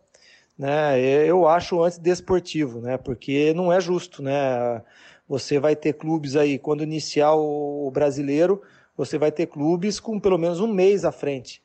[0.59, 0.99] né?
[0.99, 2.97] Eu acho antidesportivo, né?
[2.97, 4.81] Porque não é justo, né?
[5.29, 8.63] Você vai ter clubes aí quando iniciar o brasileiro,
[8.97, 11.61] você vai ter clubes com pelo menos um mês à frente.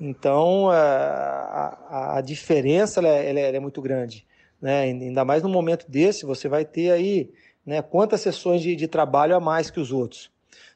[0.00, 4.26] Então a, a, a diferença ela é, ela é muito grande.
[4.60, 4.82] Né?
[4.82, 7.30] Ainda mais no momento desse, você vai ter aí
[7.64, 10.30] né, quantas sessões de, de trabalho a mais que os outros.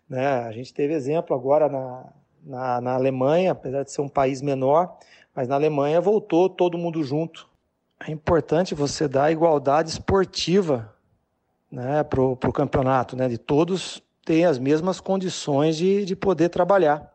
[0.09, 0.27] Né?
[0.27, 2.13] A gente teve exemplo agora na,
[2.45, 4.97] na, na, Alemanha, apesar de ser um país menor,
[5.35, 7.49] mas na Alemanha voltou todo mundo junto.
[8.07, 10.95] É importante você dar igualdade esportiva
[11.71, 17.13] né, para o campeonato, né, de todos terem as mesmas condições de, de poder trabalhar.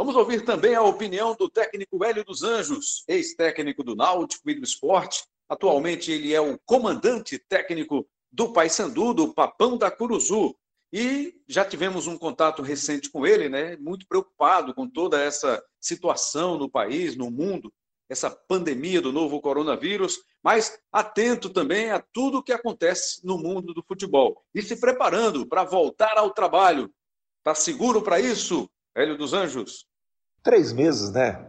[0.00, 4.64] Vamos ouvir também a opinião do técnico Hélio dos Anjos, ex-técnico do Náutico e do
[4.64, 5.24] Esporte.
[5.46, 10.56] Atualmente ele é o comandante técnico do Paysandu, do Papão da Curuzu.
[10.90, 13.76] E já tivemos um contato recente com ele, né?
[13.76, 17.70] Muito preocupado com toda essa situação no país, no mundo,
[18.08, 23.74] essa pandemia do novo coronavírus, mas atento também a tudo o que acontece no mundo
[23.74, 26.90] do futebol e se preparando para voltar ao trabalho.
[27.40, 29.89] Está seguro para isso, Hélio dos Anjos?
[30.42, 31.46] Três meses, né?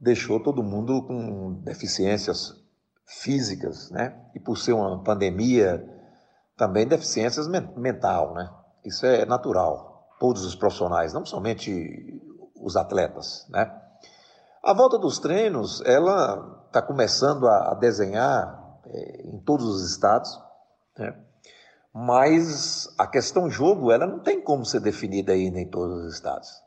[0.00, 2.54] Deixou todo mundo com deficiências
[3.06, 4.14] físicas, né?
[4.34, 5.84] E por ser uma pandemia,
[6.56, 8.50] também deficiências mental, né?
[8.84, 10.08] Isso é natural.
[10.18, 12.22] Todos os profissionais, não somente
[12.54, 13.70] os atletas, né?
[14.62, 20.40] A volta dos treinos, ela está começando a, a desenhar é, em todos os estados,
[20.98, 21.14] né?
[21.92, 26.63] mas a questão jogo, ela não tem como ser definida ainda em todos os estados.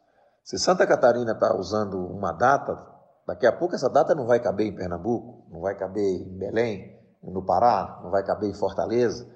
[0.47, 2.81] Se Santa Catarina está usando uma data,
[3.27, 6.97] daqui a pouco essa data não vai caber em Pernambuco, não vai caber em Belém,
[7.21, 9.27] no Pará, não vai caber em Fortaleza.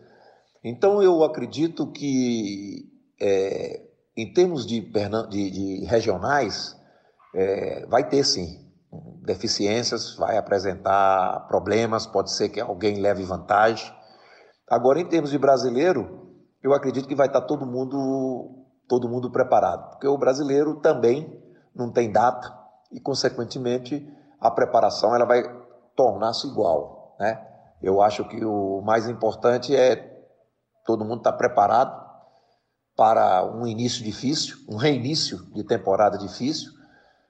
[0.63, 3.81] Então eu acredito que é,
[4.15, 6.77] em termos de, de, de regionais,
[7.35, 8.71] é, vai ter sim
[9.21, 13.93] deficiências, vai apresentar problemas, pode ser que alguém leve vantagem.
[14.65, 16.31] Agora, em termos de brasileiro,
[16.63, 18.60] eu acredito que vai estar todo mundo,
[18.91, 21.41] todo mundo preparado, porque o brasileiro também
[21.73, 22.53] não tem data
[22.91, 24.05] e, consequentemente,
[24.37, 25.43] a preparação ela vai
[25.95, 27.41] tornar-se igual, né?
[27.81, 29.95] Eu acho que o mais importante é
[30.85, 32.05] todo mundo estar preparado
[32.93, 36.69] para um início difícil, um reinício de temporada difícil,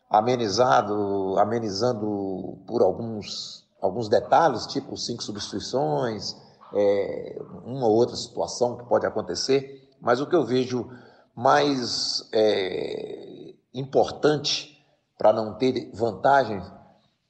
[0.09, 6.35] amenizado, amenizando por alguns, alguns detalhes, tipo cinco substituições,
[6.73, 10.89] é, uma ou outra situação que pode acontecer, mas o que eu vejo
[11.35, 14.83] mais é, importante
[15.17, 16.61] para não ter vantagem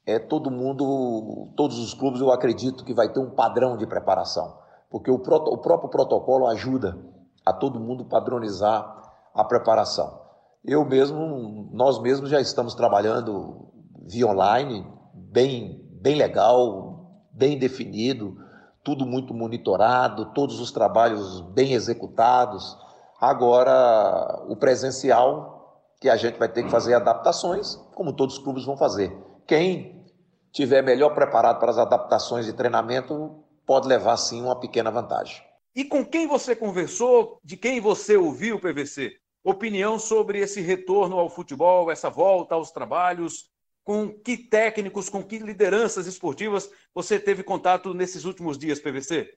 [0.04, 4.58] é todo mundo, todos os clubes, eu acredito que vai ter um padrão de preparação,
[4.90, 6.98] porque o, o próprio protocolo ajuda
[7.46, 10.20] a todo mundo padronizar a preparação.
[10.64, 13.68] Eu mesmo, nós mesmos já estamos trabalhando
[14.06, 18.36] via online, bem, bem legal, bem definido,
[18.84, 22.76] tudo muito monitorado, todos os trabalhos bem executados.
[23.22, 28.64] Agora, o presencial, que a gente vai ter que fazer adaptações, como todos os clubes
[28.64, 29.16] vão fazer.
[29.46, 30.04] Quem
[30.50, 35.40] tiver melhor preparado para as adaptações de treinamento pode levar sim uma pequena vantagem.
[35.72, 39.12] E com quem você conversou, de quem você ouviu PVC?
[39.44, 43.50] opinião sobre esse retorno ao futebol, essa volta aos trabalhos.
[43.84, 49.32] Com que técnicos, com que lideranças esportivas você teve contato nesses últimos dias, PVC?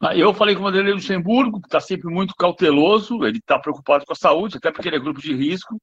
[0.00, 4.06] Ah, eu falei com o Vanderlei Luxemburgo, que está sempre muito cauteloso, ele está preocupado
[4.06, 5.80] com a saúde, até porque ele é grupo de risco.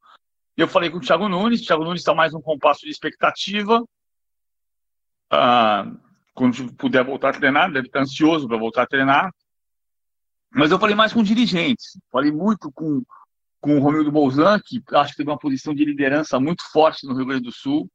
[0.56, 3.86] Eu falei com o Thiago Nunes, o Thiago Nunes está mais um compasso de expectativa.
[5.30, 5.86] Ah,
[6.34, 9.32] quando puder voltar a treinar, deve estar ansioso para voltar a treinar.
[10.50, 13.04] Mas eu falei mais com dirigentes, falei muito com
[13.60, 17.16] com o Romildo Bolzan, que acho que teve uma posição de liderança muito forte no
[17.16, 17.90] Rio Grande do Sul.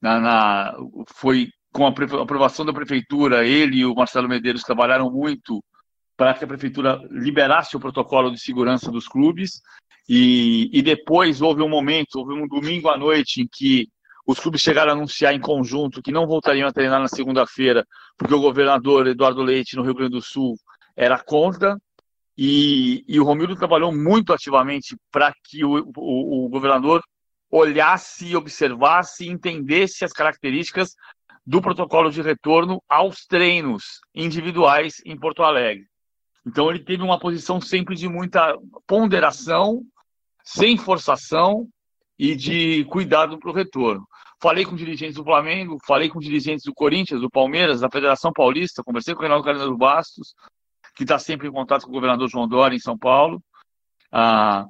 [0.00, 0.76] Na, na,
[1.16, 1.90] foi com a
[2.22, 5.62] aprovação da prefeitura, ele e o Marcelo Medeiros trabalharam muito
[6.16, 9.60] para que a prefeitura liberasse o protocolo de segurança dos clubes.
[10.08, 13.88] E, e depois houve um momento, houve um domingo à noite em que
[14.26, 18.34] os clubes chegaram a anunciar em conjunto que não voltariam a treinar na segunda-feira, porque
[18.34, 20.56] o governador Eduardo Leite, no Rio Grande do Sul,
[20.96, 21.78] era contra.
[22.36, 27.02] E, e o Romildo trabalhou muito ativamente para que o, o, o governador
[27.50, 30.94] olhasse, observasse entendesse as características
[31.48, 35.86] do protocolo de retorno aos treinos individuais em Porto Alegre.
[36.46, 38.54] Então ele teve uma posição sempre de muita
[38.86, 39.82] ponderação,
[40.44, 41.66] sem forçação
[42.18, 44.06] e de cuidado para o retorno.
[44.42, 48.84] Falei com dirigentes do Flamengo, falei com dirigentes do Corinthians, do Palmeiras, da Federação Paulista,
[48.84, 50.34] conversei com o Reinaldo Carneiro Bastos,
[50.94, 53.42] que está sempre em contato com o governador João Dória em São Paulo,
[54.12, 54.66] ah,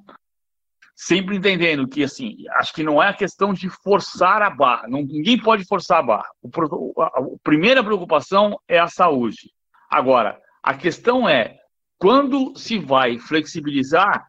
[1.00, 5.02] sempre entendendo que, assim, acho que não é a questão de forçar a barra, não,
[5.02, 6.28] ninguém pode forçar a barra.
[6.42, 9.52] O, a, a primeira preocupação é a saúde.
[9.88, 11.56] Agora, a questão é,
[11.98, 14.26] quando se vai flexibilizar,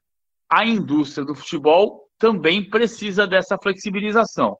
[0.47, 4.55] a indústria do futebol também precisa dessa flexibilização.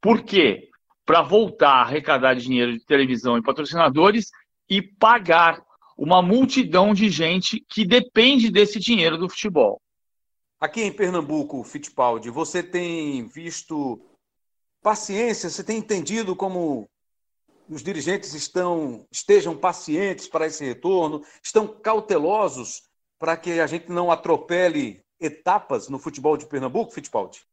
[0.00, 0.68] Por quê?
[1.04, 4.30] Para voltar a arrecadar dinheiro de televisão e patrocinadores
[4.70, 5.60] e pagar
[5.96, 9.82] uma multidão de gente que depende desse dinheiro do futebol.
[10.60, 14.00] Aqui em Pernambuco, Fittipaldi, você tem visto
[14.82, 16.88] paciência, você tem entendido como
[17.68, 22.82] os dirigentes estão estejam pacientes para esse retorno, estão cautelosos
[23.18, 27.46] para que a gente não atropele etapas no futebol de Pernambuco, Fittipaldi?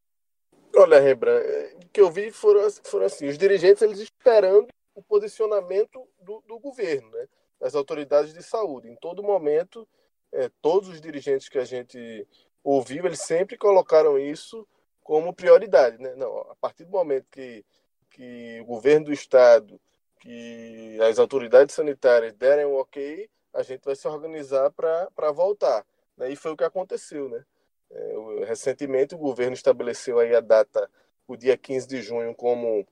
[0.74, 6.08] Olha, Rembrandt, o que eu vi foram, foram assim, os dirigentes eles esperando o posicionamento
[6.20, 7.28] do, do governo, né?
[7.60, 8.88] das autoridades de saúde.
[8.88, 9.86] Em todo momento,
[10.32, 12.26] é, todos os dirigentes que a gente
[12.66, 14.66] ouviu, eles sempre colocaram isso
[15.04, 16.02] como prioridade.
[16.02, 16.16] Né?
[16.16, 17.64] Não, a partir do momento que,
[18.10, 19.80] que o governo do estado,
[20.18, 25.86] que as autoridades sanitárias derem o um ok, a gente vai se organizar para voltar.
[26.16, 26.30] Né?
[26.32, 27.28] E foi o que aconteceu.
[27.28, 27.44] Né?
[27.88, 30.90] É, recentemente, o governo estabeleceu aí a data,
[31.28, 32.84] o dia 15 de junho, como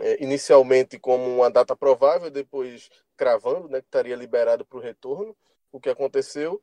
[0.00, 5.36] é, inicialmente como uma data provável, depois cravando né, que estaria liberado para o retorno,
[5.70, 6.60] o que aconteceu.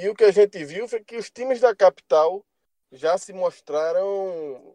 [0.00, 2.46] E o que a gente viu foi que os times da capital
[2.92, 4.72] já se mostraram,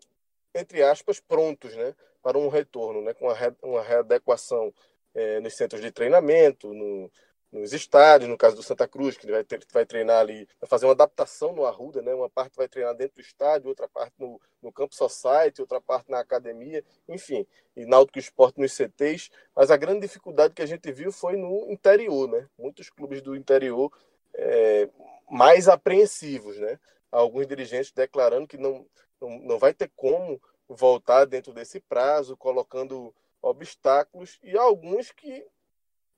[0.53, 3.27] entre aspas, prontos né, para um retorno, né, com
[3.63, 4.73] uma readequação
[5.15, 7.09] é, nos centros de treinamento, no,
[7.53, 10.87] nos estádios, no caso do Santa Cruz, que vai, ter, vai treinar ali, vai fazer
[10.87, 12.13] uma adaptação no Arruda, né?
[12.13, 16.11] Uma parte vai treinar dentro do estádio, outra parte no, no campo society, outra parte
[16.11, 20.91] na academia, enfim, e Náutico Esporte nos CTs, mas a grande dificuldade que a gente
[20.91, 22.45] viu foi no interior, né?
[22.59, 23.89] Muitos clubes do interior
[24.33, 24.89] é,
[25.29, 26.79] mais apreensivos, né?
[27.11, 28.85] Alguns dirigentes declarando que não,
[29.21, 35.45] não, não vai ter como voltar dentro desse prazo, colocando obstáculos, e alguns que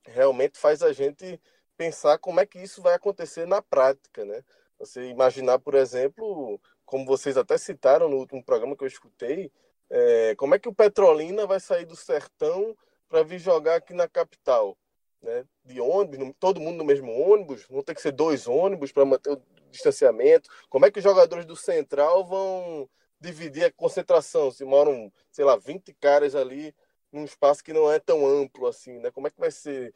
[0.04, 1.40] realmente faz a gente
[1.76, 4.42] pensar como é que isso vai acontecer na prática, né?
[4.78, 9.50] Você imaginar, por exemplo, como vocês até citaram no último programa que eu escutei,
[9.90, 12.76] é, como é que o Petrolina vai sair do sertão
[13.08, 14.76] para vir jogar aqui na capital?
[15.22, 15.44] Né?
[15.64, 19.32] De ônibus, todo mundo no mesmo ônibus, vão ter que ser dois ônibus para manter
[19.32, 20.48] o distanciamento.
[20.68, 22.88] Como é que os jogadores do Central vão
[23.20, 24.50] dividir a concentração?
[24.50, 26.74] Se moram, sei lá, 20 caras ali
[27.12, 29.10] num espaço que não é tão amplo assim, né?
[29.10, 29.94] Como é que vai ser,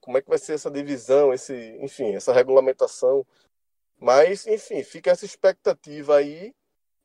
[0.00, 3.26] como é que vai ser essa divisão, esse, enfim, essa regulamentação?
[3.98, 6.54] Mas, enfim, fica essa expectativa aí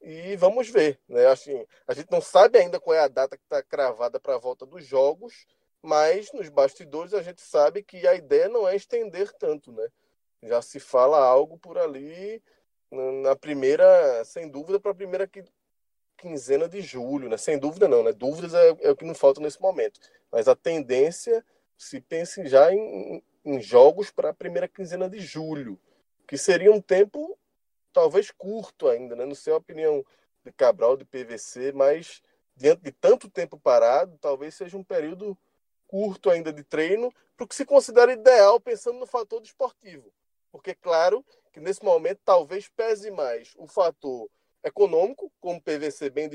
[0.02, 1.28] e vamos ver, né?
[1.28, 4.40] Assim, a gente não sabe ainda qual é a data que está cravada para a
[4.40, 5.48] volta dos jogos,
[5.84, 9.86] mas nos bastidores a gente sabe que a ideia não é estender tanto, né?
[10.42, 12.42] Já se fala algo por ali
[13.24, 15.30] na primeira, sem dúvida, para a primeira
[16.18, 17.38] quinzena de julho, né?
[17.38, 18.14] Sem dúvida não, né?
[18.14, 20.00] Dúvidas é, é o que não falta nesse momento.
[20.32, 21.46] Mas a tendência
[21.78, 25.78] se pense já em, em jogos para a primeira quinzena de julho,
[26.26, 27.38] que seria um tempo
[27.92, 29.26] talvez curto ainda, né?
[29.26, 30.06] Não sei a opinião
[30.46, 32.22] de Cabral, de PVC, mas
[32.56, 35.38] diante de tanto tempo parado, talvez seja um período
[35.94, 40.12] curto ainda de treino, para o que se considera ideal pensando no fator desportivo.
[40.52, 44.28] Porque, claro, que nesse momento talvez pese mais o fator
[44.64, 46.28] econômico, como o PVC bem,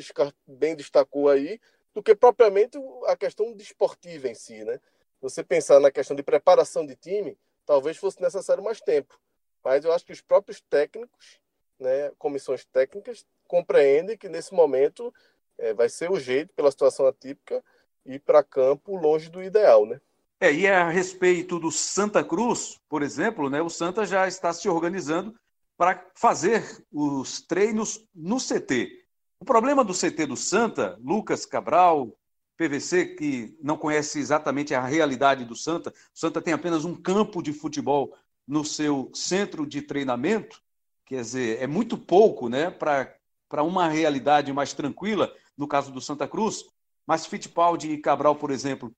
[0.47, 1.61] bem destacou aí,
[1.92, 4.81] do que propriamente a questão desportiva em si, né?
[5.21, 9.21] Você pensar na questão de preparação de time, talvez fosse necessário mais tempo.
[9.64, 11.40] Mas eu acho que os próprios técnicos,
[11.81, 15.12] né, comissões técnicas, compreendem que nesse momento
[15.59, 17.61] é, vai ser o jeito, pela situação atípica,
[18.09, 20.01] ir para campo longe do ideal, né?
[20.40, 24.68] É, e a respeito do Santa Cruz, por exemplo, né, o Santa já está se
[24.68, 25.35] organizando
[25.77, 29.05] para fazer os treinos no CT.
[29.40, 32.16] O problema do CT do Santa, Lucas Cabral,
[32.57, 37.40] PVC, que não conhece exatamente a realidade do Santa, o Santa tem apenas um campo
[37.42, 38.16] de futebol
[38.47, 40.61] no seu centro de treinamento,
[41.05, 46.27] quer dizer, é muito pouco né, para uma realidade mais tranquila, no caso do Santa
[46.27, 46.64] Cruz,
[47.09, 48.94] mas Fittipaldi e Cabral, por exemplo,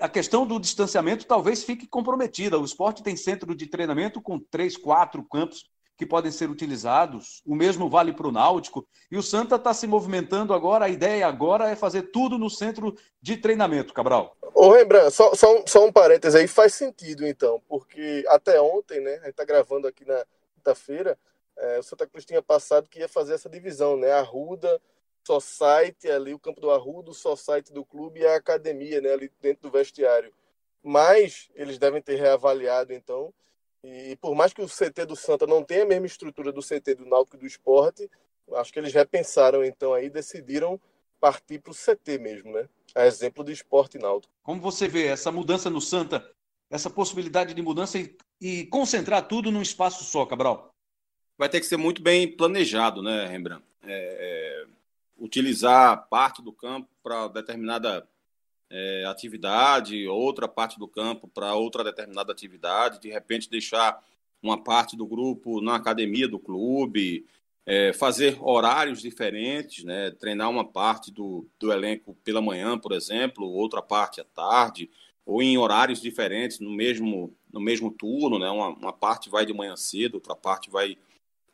[0.00, 2.58] a questão do distanciamento talvez fique comprometida.
[2.58, 7.40] O esporte tem centro de treinamento com três, quatro campos que podem ser utilizados.
[7.46, 8.84] O mesmo vale para o Náutico.
[9.12, 10.86] E o Santa está se movimentando agora.
[10.86, 14.36] A ideia agora é fazer tudo no centro de treinamento, Cabral.
[14.52, 16.48] Ô, Rembrandt, só, só, um, só um parênteses aí.
[16.48, 19.12] Faz sentido, então, porque até ontem, né?
[19.12, 21.16] A gente está gravando aqui na quinta-feira.
[21.56, 24.10] É, o Santa Cruz tinha passado que ia fazer essa divisão, né?
[24.10, 24.80] Arruda,
[25.26, 29.12] Society, ali o campo do Arruda, o Society do clube e a academia, né?
[29.12, 30.32] Ali dentro do vestiário.
[30.82, 33.32] Mas eles devem ter reavaliado, então,
[33.82, 36.94] e por mais que o CT do Santa não tenha a mesma estrutura do CT
[36.96, 38.10] do Náutico e do Esporte,
[38.54, 40.80] acho que eles repensaram então aí decidiram
[41.20, 42.68] partir para o CT mesmo, né?
[42.94, 44.32] A exemplo do Esporte Náutico.
[44.42, 46.28] Como você vê essa mudança no Santa,
[46.70, 50.74] essa possibilidade de mudança e, e concentrar tudo num espaço só, Cabral?
[51.36, 53.64] Vai ter que ser muito bem planejado, né, Rembrandt?
[53.82, 54.66] É, é,
[55.20, 58.08] utilizar parte do campo para determinada
[58.70, 64.02] é, atividade, outra parte do campo para outra determinada atividade, de repente deixar
[64.42, 67.26] uma parte do grupo na academia do clube,
[67.66, 70.10] é, fazer horários diferentes, né?
[70.12, 74.88] treinar uma parte do, do elenco pela manhã, por exemplo, outra parte à tarde,
[75.26, 78.48] ou em horários diferentes no mesmo, no mesmo turno, né?
[78.48, 80.96] uma, uma parte vai de manhã cedo, outra parte vai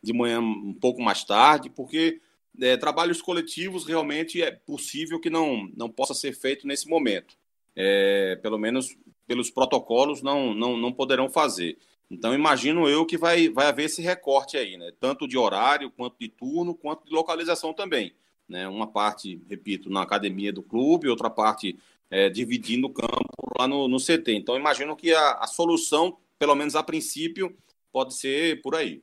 [0.02, 2.20] de manhã um pouco mais tarde, porque
[2.61, 7.36] é, trabalhos coletivos realmente é possível que não, não possa ser feito nesse momento.
[7.74, 8.96] É, pelo menos
[9.26, 11.76] pelos protocolos não, não, não poderão fazer.
[12.11, 14.92] Então, imagino eu que vai, vai haver esse recorte aí, né?
[15.00, 18.14] tanto de horário, quanto de turno, quanto de localização também.
[18.48, 18.68] Né?
[18.68, 21.76] Uma parte, repito, na academia do clube, outra parte
[22.09, 24.34] é, dividindo o campo lá no, no CT.
[24.34, 27.57] Então, imagino que a, a solução, pelo menos a princípio,
[27.92, 29.02] pode ser por aí.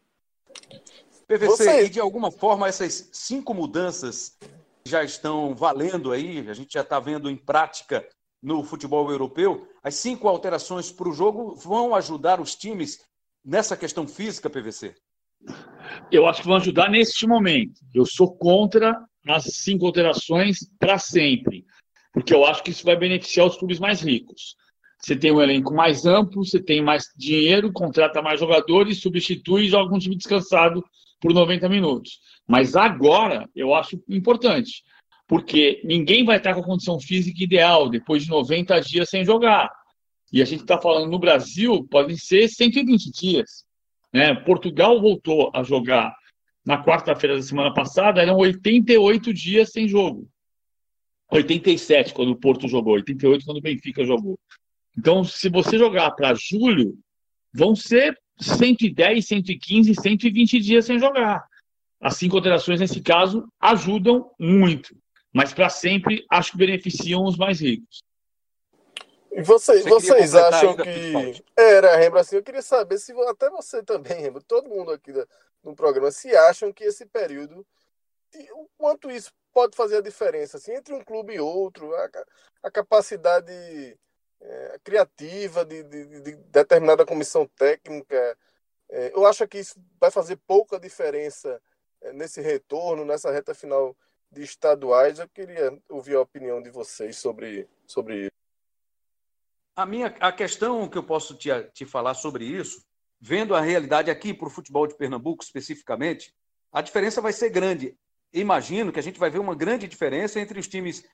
[1.34, 1.86] PVC, Você...
[1.86, 4.38] e de alguma forma essas cinco mudanças
[4.86, 8.08] já estão valendo aí, a gente já está vendo em prática
[8.42, 13.00] no futebol europeu, as cinco alterações para o jogo vão ajudar os times
[13.44, 14.94] nessa questão física, PVC?
[16.12, 17.82] Eu acho que vão ajudar neste momento.
[17.94, 21.66] Eu sou contra as cinco alterações para sempre,
[22.12, 24.56] porque eu acho que isso vai beneficiar os clubes mais ricos.
[25.00, 29.70] Você tem um elenco mais amplo, você tem mais dinheiro, contrata mais jogadores, substitui e
[29.70, 30.84] joga um time descansado
[31.24, 32.20] por 90 minutos.
[32.46, 34.84] Mas agora eu acho importante
[35.26, 39.72] porque ninguém vai estar com a condição física ideal depois de 90 dias sem jogar.
[40.34, 43.64] E a gente está falando no Brasil, podem ser 120 dias.
[44.12, 44.36] Né?
[44.36, 46.14] Portugal voltou a jogar
[46.66, 50.28] na quarta-feira da semana passada, eram 88 dias sem jogo.
[51.32, 54.38] 87 quando o Porto jogou, 88 quando o Benfica jogou.
[54.98, 56.96] Então, se você jogar para julho,
[57.54, 61.46] vão ser 110, 115, 120 dias sem jogar.
[62.02, 64.96] As cinco alterações, nesse caso, ajudam muito
[65.34, 68.04] mas para sempre acho que beneficiam os mais ricos.
[69.32, 71.44] E vocês, vocês acham que.
[71.58, 75.12] Era, Rembra, assim, eu queria saber se até você também, Rembra, todo mundo aqui
[75.64, 77.66] no programa, se acham que esse período,
[78.52, 82.10] o quanto isso pode fazer a diferença assim, entre um clube e outro, a,
[82.62, 83.52] a capacidade
[84.44, 88.38] é, criativa de, de, de, determinada comissão técnica.
[88.90, 91.62] É, eu acho que isso vai fazer pouca diferença
[92.02, 93.96] é, nesse retorno, nessa reta final
[94.30, 95.20] de estaduais.
[95.20, 98.32] Eu queria ouvir a opinião de vocês sobre, sobre isso.
[99.76, 102.86] A, minha, a questão que eu posso te, te falar sobre isso,
[103.20, 106.36] vendo a realidade aqui para o futebol de Pernambuco especificamente,
[106.72, 107.98] a diferença vai ser grande.
[108.34, 111.06] Imagino que a gente vai ver uma grande diferença entre os times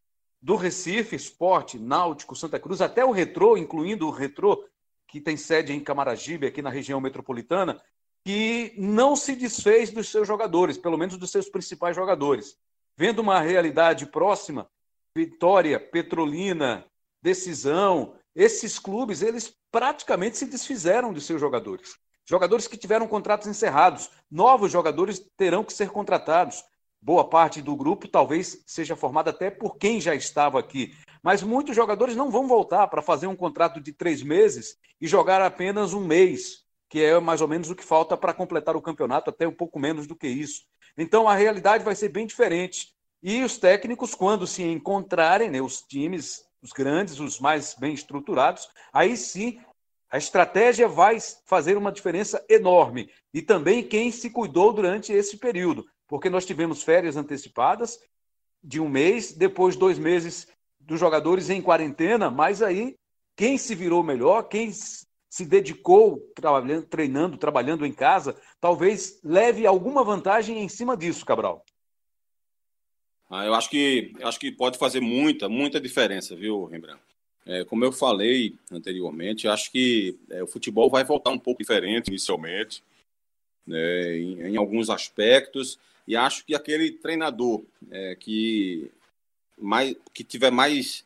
[0.41, 4.65] do Recife, Esporte, Náutico, Santa Cruz, até o Retrô, incluindo o Retrô,
[5.07, 7.81] que tem sede em Camaragibe, aqui na região metropolitana,
[8.23, 12.57] que não se desfez dos seus jogadores, pelo menos dos seus principais jogadores.
[12.95, 14.69] Vendo uma realidade próxima,
[15.15, 16.85] Vitória, Petrolina,
[17.21, 21.97] Decisão, esses clubes, eles praticamente se desfizeram de seus jogadores.
[22.25, 26.63] Jogadores que tiveram contratos encerrados, novos jogadores terão que ser contratados.
[27.01, 30.93] Boa parte do grupo talvez seja formada até por quem já estava aqui.
[31.23, 35.41] Mas muitos jogadores não vão voltar para fazer um contrato de três meses e jogar
[35.41, 39.29] apenas um mês, que é mais ou menos o que falta para completar o campeonato,
[39.29, 40.63] até um pouco menos do que isso.
[40.97, 42.93] Então a realidade vai ser bem diferente.
[43.23, 48.67] E os técnicos, quando se encontrarem, né, os times, os grandes, os mais bem estruturados,
[48.91, 49.59] aí sim
[50.11, 53.09] a estratégia vai fazer uma diferença enorme.
[53.33, 57.97] E também quem se cuidou durante esse período, porque nós tivemos férias antecipadas
[58.61, 60.47] de um mês, depois dois meses
[60.77, 62.97] dos jogadores em quarentena, mas aí
[63.37, 70.03] quem se virou melhor, quem se dedicou trabalhando, treinando, trabalhando em casa, talvez leve alguma
[70.03, 71.63] vantagem em cima disso, Cabral.
[73.29, 76.99] Ah, eu acho que acho que pode fazer muita, muita diferença, viu, Rembrandt?
[77.45, 82.07] É, como eu falei anteriormente, acho que é, o futebol vai voltar um pouco diferente
[82.07, 82.83] inicialmente,
[83.65, 85.79] né, em, em, alguns aspectos,
[86.09, 88.91] e acho que aquele treinador é, que
[89.55, 91.05] mais que tiver mais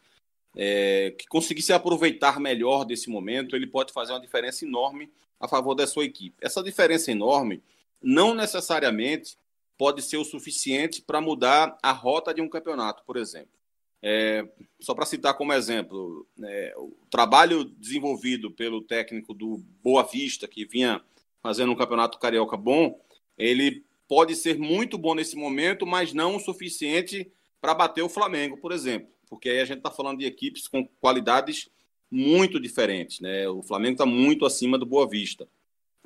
[0.56, 5.76] é, que conseguisse aproveitar melhor desse momento, ele pode fazer uma diferença enorme a favor
[5.76, 6.38] da sua equipe.
[6.40, 7.62] Essa diferença enorme
[8.02, 9.36] não necessariamente
[9.78, 13.52] pode ser o suficiente para mudar a rota de um campeonato, por exemplo.
[14.02, 14.48] É,
[14.80, 20.64] só para citar como exemplo, é, o trabalho desenvolvido pelo técnico do Boa Vista, que
[20.64, 21.02] vinha
[21.42, 22.98] fazendo um campeonato carioca bom,
[23.38, 28.58] ele pode ser muito bom nesse momento, mas não o suficiente para bater o Flamengo,
[28.58, 31.68] por exemplo porque aí a gente está falando de equipes com qualidades
[32.10, 33.20] muito diferentes.
[33.20, 33.50] Né?
[33.50, 35.48] O Flamengo está muito acima do Boa Vista.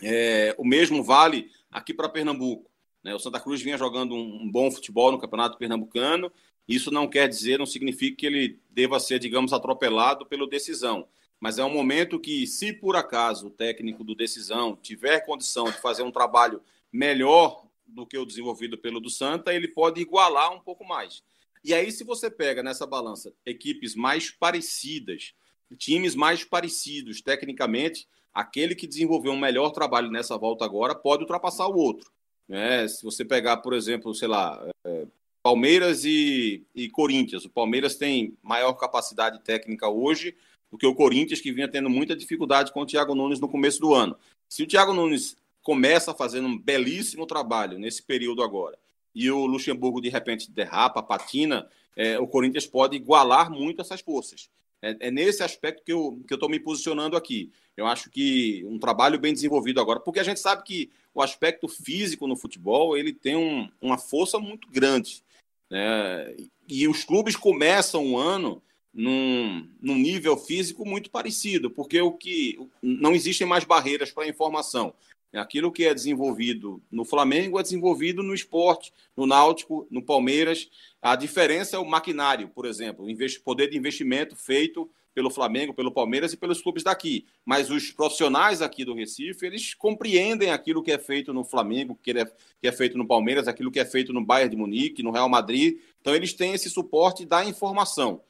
[0.01, 2.71] É, o mesmo vale aqui para Pernambuco.
[3.03, 3.13] Né?
[3.13, 6.31] O Santa Cruz vinha jogando um, bom futebol no Campeonato Pernambucano.
[6.65, 11.05] Isso não quer dizer, não significa que ele deva ser, digamos, atropelado pelo decisão.
[11.37, 15.81] Mas é um momento que, se por acaso o técnico do decisão tiver condição de
[15.81, 20.59] fazer um trabalho melhor do que o desenvolvido pelo do Santa, ele pode igualar um
[20.59, 21.23] pouco mais.
[21.63, 25.33] E aí, se você pega nessa balança equipes mais parecidas,
[25.77, 31.67] times mais parecidos tecnicamente, aquele que desenvolveu um melhor trabalho nessa volta agora pode ultrapassar
[31.67, 32.11] o outro.
[32.47, 32.87] Né?
[32.87, 35.07] Se você pegar, por exemplo, sei lá, é,
[35.41, 40.35] Palmeiras e, e Corinthians, o Palmeiras tem maior capacidade técnica hoje
[40.71, 43.79] do que o Corinthians, que vinha tendo muita dificuldade com o Thiago Nunes no começo
[43.79, 44.17] do ano.
[44.47, 45.35] Se o Thiago Nunes
[45.67, 48.79] começa fazendo um belíssimo trabalho nesse período agora,
[49.13, 54.49] e o Luxemburgo de repente derrapa, patina, é, o Corinthians pode igualar muito essas forças.
[54.81, 57.51] É, é nesse aspecto que eu estou que eu me posicionando aqui.
[57.75, 61.67] Eu acho que um trabalho bem desenvolvido agora, porque a gente sabe que o aspecto
[61.67, 65.21] físico no futebol ele tem um, uma força muito grande.
[65.69, 66.33] Né?
[66.65, 68.63] E os clubes começam o ano
[68.93, 74.29] num, num nível físico muito parecido, porque o que não existem mais barreiras para a
[74.29, 74.93] informação.
[75.33, 80.69] Aquilo que é desenvolvido no Flamengo é desenvolvido no esporte, no Náutico, no Palmeiras.
[81.01, 85.91] A diferença é o maquinário, por exemplo, o poder de investimento feito pelo Flamengo, pelo
[85.91, 87.25] Palmeiras e pelos clubes daqui.
[87.43, 92.11] Mas os profissionais aqui do Recife, eles compreendem aquilo que é feito no Flamengo, que
[92.11, 92.25] é,
[92.61, 95.27] que é feito no Palmeiras, aquilo que é feito no Bayern de Munique, no Real
[95.27, 95.79] Madrid.
[95.99, 98.21] Então, eles têm esse suporte da informação.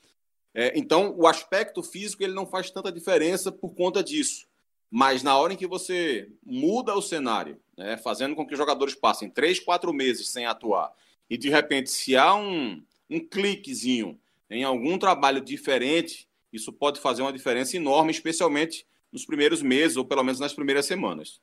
[0.53, 4.47] É, então, o aspecto físico ele não faz tanta diferença por conta disso.
[4.89, 8.95] Mas na hora em que você muda o cenário, né, fazendo com que os jogadores
[8.95, 10.91] passem três, quatro meses sem atuar,
[11.29, 14.19] e de repente, se há um, um cliquezinho
[14.49, 20.05] em algum trabalho diferente, isso pode fazer uma diferença enorme, especialmente nos primeiros meses, ou
[20.05, 21.41] pelo menos nas primeiras semanas.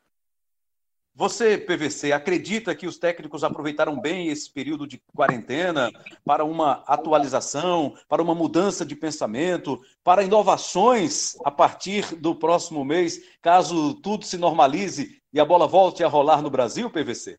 [1.17, 5.93] Você, PVC, acredita que os técnicos aproveitaram bem esse período de quarentena
[6.25, 13.21] para uma atualização, para uma mudança de pensamento, para inovações a partir do próximo mês,
[13.41, 17.39] caso tudo se normalize e a bola volte a rolar no Brasil, PVC?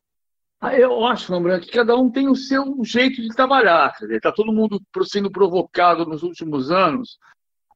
[0.58, 3.94] Ah, eu acho, lembrando que cada um tem o seu jeito de trabalhar.
[4.08, 7.18] Está todo mundo sendo provocado nos últimos anos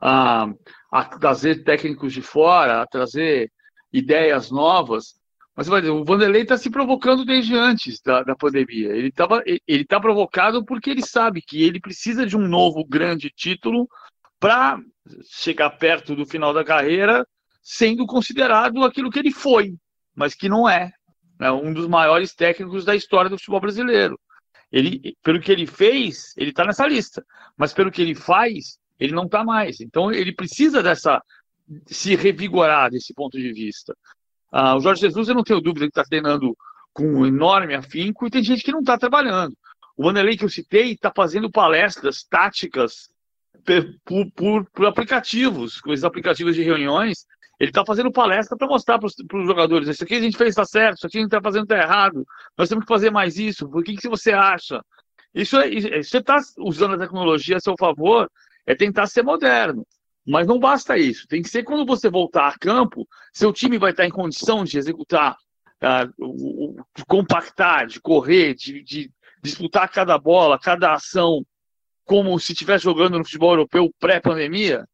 [0.00, 0.48] a,
[0.90, 3.52] a trazer técnicos de fora, a trazer
[3.92, 5.19] ideias novas.
[5.56, 8.88] Mas o Vanderlei está se provocando desde antes da, da pandemia.
[8.90, 9.26] Ele está
[9.66, 13.88] ele tá provocado porque ele sabe que ele precisa de um novo grande título
[14.38, 14.80] para
[15.24, 17.26] chegar perto do final da carreira
[17.62, 19.76] sendo considerado aquilo que ele foi,
[20.14, 20.92] mas que não é.
[21.38, 21.50] Né?
[21.50, 24.18] Um dos maiores técnicos da história do futebol brasileiro.
[24.72, 27.24] Ele, pelo que ele fez, ele está nessa lista.
[27.56, 29.80] Mas pelo que ele faz, ele não está mais.
[29.80, 31.22] Então ele precisa dessa
[31.86, 33.96] se revigorar desse ponto de vista.
[34.50, 36.56] Ah, o Jorge Jesus, eu não tenho dúvida que está treinando
[36.92, 39.54] com um enorme afinco e tem gente que não está trabalhando.
[39.96, 43.08] O Vanderlei que eu citei está fazendo palestras táticas
[44.04, 47.26] por, por, por, aplicativos, com esses aplicativos de reuniões.
[47.58, 50.64] Ele está fazendo palestra para mostrar para os jogadores: isso aqui a gente fez está
[50.64, 52.26] certo, isso aqui a gente está fazendo está errado,
[52.56, 54.82] nós temos que fazer mais isso, por que, que você acha?
[55.34, 58.30] Isso é, você está usando a tecnologia a seu favor,
[58.66, 59.86] é tentar ser moderno.
[60.26, 61.26] Mas não basta isso.
[61.26, 64.78] Tem que ser quando você voltar a campo, seu time vai estar em condição de
[64.78, 65.36] executar,
[65.82, 69.10] uh, de compactar, de correr, de, de,
[69.42, 71.44] disputar cada bola, cada ação,
[72.04, 74.86] como se estivesse jogando no futebol europeu pré-pandemia.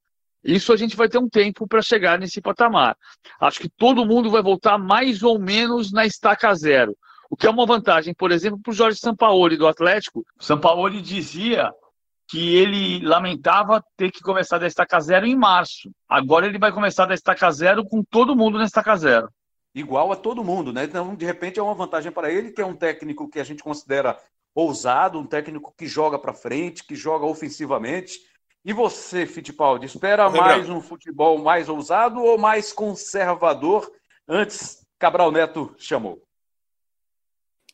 [0.45, 2.97] Isso a gente vai ter um tempo para chegar nesse patamar.
[3.41, 6.97] Acho que todo mundo vai voltar mais ou menos na estaca zero.
[7.29, 10.25] O que é uma vantagem, por exemplo, para o Jorge Sampaoli do Atlético.
[10.39, 11.73] O Sampaoli dizia
[12.29, 15.91] que ele lamentava ter que começar da estaca zero em março.
[16.09, 19.29] Agora ele vai começar da estaca zero com todo mundo na estaca zero.
[19.75, 20.85] Igual a todo mundo, né?
[20.85, 23.63] Então, de repente, é uma vantagem para ele, que é um técnico que a gente
[23.63, 24.19] considera
[24.55, 28.19] ousado, um técnico que joga para frente, que joga ofensivamente.
[28.65, 33.93] E você, Fittipaldi, espera mais um futebol mais ousado ou mais conservador?
[34.27, 36.23] Antes, Cabral Neto chamou.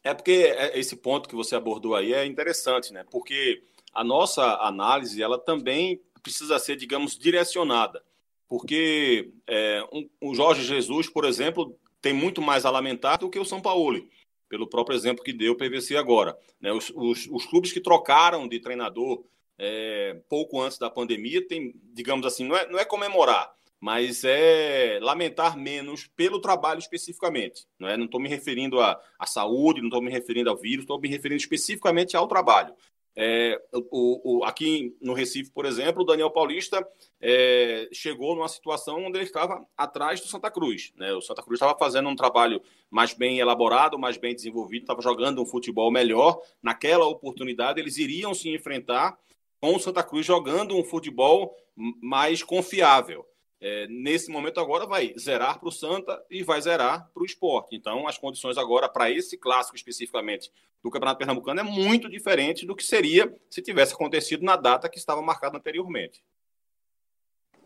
[0.04, 3.04] É porque é, esse ponto que você abordou aí é interessante, né?
[3.10, 3.62] Porque
[3.92, 8.02] a nossa análise ela também precisa ser, digamos, direcionada,
[8.48, 13.38] porque é, um, o Jorge Jesus, por exemplo, tem muito mais a lamentar do que
[13.38, 14.06] o São Paulo,
[14.48, 16.36] pelo próprio exemplo que deu o PVC agora.
[16.60, 16.72] Né?
[16.72, 19.24] Os, os, os clubes que trocaram de treinador
[19.58, 24.98] é, pouco antes da pandemia tem, digamos assim, não é, não é comemorar, mas é
[25.00, 27.66] lamentar menos pelo trabalho especificamente.
[27.78, 27.96] Não é?
[27.96, 31.08] Não estou me referindo à, à saúde, não estou me referindo ao vírus, estou me
[31.08, 32.74] referindo especificamente ao trabalho.
[33.14, 33.60] É,
[33.90, 36.86] o, o, aqui no Recife, por exemplo, o Daniel Paulista
[37.20, 40.92] é, chegou numa situação onde ele estava atrás do Santa Cruz.
[40.96, 41.12] Né?
[41.12, 45.42] O Santa Cruz estava fazendo um trabalho mais bem elaborado, mais bem desenvolvido, estava jogando
[45.42, 46.40] um futebol melhor.
[46.62, 49.18] Naquela oportunidade, eles iriam se enfrentar
[49.60, 53.26] com o Santa Cruz jogando um futebol mais confiável.
[53.64, 57.76] É, nesse momento agora vai zerar para o Santa e vai zerar para o esporte.
[57.76, 60.50] Então, as condições agora para esse clássico especificamente
[60.82, 64.98] do Campeonato Pernambucano é muito diferente do que seria se tivesse acontecido na data que
[64.98, 66.24] estava marcada anteriormente.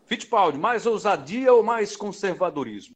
[0.05, 2.95] Fittipaldi, mais ousadia ou mais conservadorismo?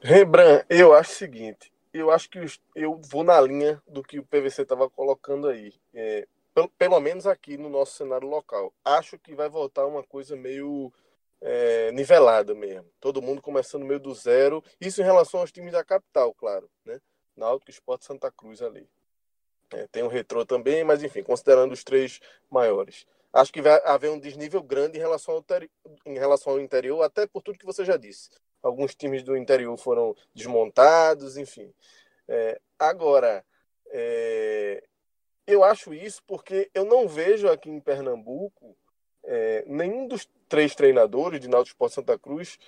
[0.00, 2.38] Rembrandt, eu acho o seguinte, eu acho que
[2.76, 5.74] eu vou na linha do que o PVC estava colocando aí.
[5.92, 8.72] É, pelo, pelo menos aqui no nosso cenário local.
[8.84, 10.92] Acho que vai voltar uma coisa meio
[11.40, 12.90] é, nivelada mesmo.
[13.00, 14.62] Todo mundo começando meio do zero.
[14.80, 16.70] Isso em relação aos times da capital, claro.
[16.84, 17.00] Né?
[17.36, 18.88] Náutico, Esporte Santa Cruz ali.
[19.72, 22.20] É, tem o Retrô também, mas enfim, considerando os três
[22.50, 23.06] maiores.
[23.32, 25.44] Acho que vai haver um desnível grande em relação ao,
[26.06, 28.30] em relação ao interior, até por tudo que você já disse.
[28.62, 31.72] Alguns times do interior foram desmontados, enfim.
[32.28, 33.44] É, agora,
[33.88, 34.82] é,
[35.46, 38.76] eu acho isso porque eu não vejo aqui em Pernambuco
[39.26, 42.58] é, nenhum dos três treinadores de Náutico Esporte Santa Cruz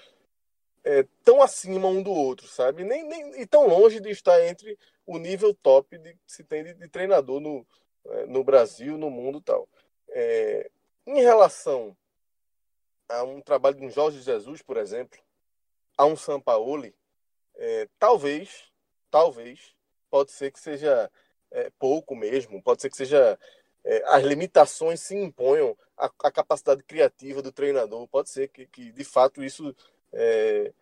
[0.84, 2.84] é, tão acima um do outro, sabe?
[2.84, 6.64] Nem, nem, e tão longe de estar entre o nível top de, que se tem
[6.64, 7.66] de, de treinador no,
[8.06, 9.68] é, no Brasil, no mundo tal.
[10.09, 10.70] É,
[11.06, 11.96] em relação
[13.09, 15.18] a um trabalho de um Jorge Jesus, por exemplo,
[15.96, 16.94] a um Sampaoli,
[17.56, 18.70] é, talvez,
[19.11, 19.74] talvez,
[20.11, 21.11] pode ser que seja
[21.50, 23.38] é, pouco mesmo, pode ser que seja
[23.89, 28.93] é, as limitações se imponham à, à, capacidade criativa do treinador, pode ser que, que
[28.93, 29.74] de fato isso
[30.12, 30.72] é,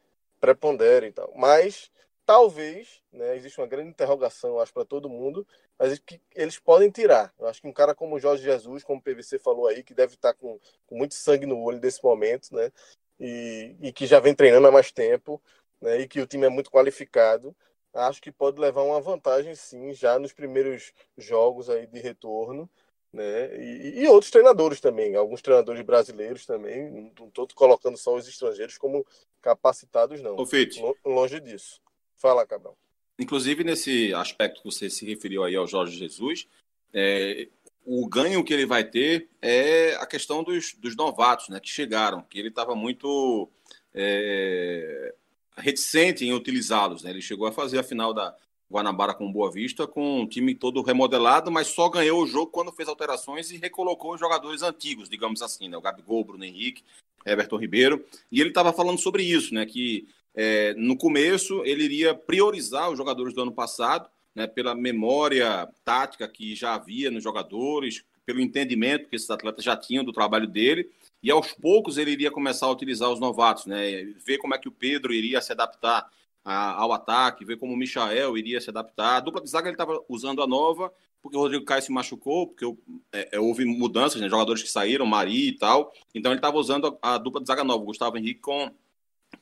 [0.40, 1.32] prepondere e tal.
[1.36, 1.88] Mas
[2.26, 5.46] talvez, né, existe uma grande interrogação, acho, para todo mundo,
[5.78, 7.32] mas que eles podem tirar.
[7.38, 9.94] Eu acho que um cara como o Jorge Jesus, como o PVC falou aí, que
[9.94, 12.72] deve estar com, com muito sangue no olho desse momento, né,
[13.20, 15.40] e, e que já vem treinando há mais tempo,
[15.80, 17.54] né, e que o time é muito qualificado,
[17.94, 22.68] acho que pode levar uma vantagem sim já nos primeiros jogos aí de retorno.
[23.16, 23.56] Né?
[23.58, 28.76] E, e outros treinadores também, alguns treinadores brasileiros também, não estou colocando só os estrangeiros
[28.76, 29.06] como
[29.40, 30.36] capacitados, não.
[30.36, 30.82] Ô, Fite.
[31.02, 31.80] Longe disso.
[32.16, 32.76] Fala, Cabral.
[33.18, 36.46] Inclusive, nesse aspecto que você se referiu aí ao Jorge Jesus,
[36.92, 37.48] é,
[37.86, 42.20] o ganho que ele vai ter é a questão dos, dos novatos né, que chegaram,
[42.20, 43.48] que ele estava muito
[43.94, 45.14] é,
[45.56, 47.02] reticente em utilizá-los.
[47.02, 47.08] Né?
[47.08, 48.36] Ele chegou a fazer a final da
[48.70, 52.72] Guanabara com Boa Vista com um time todo remodelado, mas só ganhou o jogo quando
[52.72, 55.76] fez alterações e recolocou os jogadores antigos, digamos assim, né?
[55.76, 56.82] o Gabigol, Bruno Henrique,
[57.24, 58.04] Everton Ribeiro.
[58.30, 59.64] E ele estava falando sobre isso, né?
[59.64, 64.46] que é, no começo ele iria priorizar os jogadores do ano passado, né?
[64.46, 70.04] pela memória tática que já havia nos jogadores, pelo entendimento que esses atletas já tinham
[70.04, 70.90] do trabalho dele,
[71.22, 74.04] e aos poucos ele iria começar a utilizar os novatos, né?
[74.24, 76.10] Ver como é que o Pedro iria se adaptar
[76.47, 79.16] a, ao ataque, ver como o Michael iria se adaptar.
[79.16, 82.47] A dupla de zaga ele estava usando a nova, porque o Rodrigo Caio se machucou,
[82.47, 82.64] porque
[83.12, 84.28] é, é, houve mudanças, né?
[84.28, 85.92] jogadores que saíram, Mari e tal.
[86.14, 88.70] Então ele estava usando a, a, dupla de zaga nova, o Gustavo Henrique com,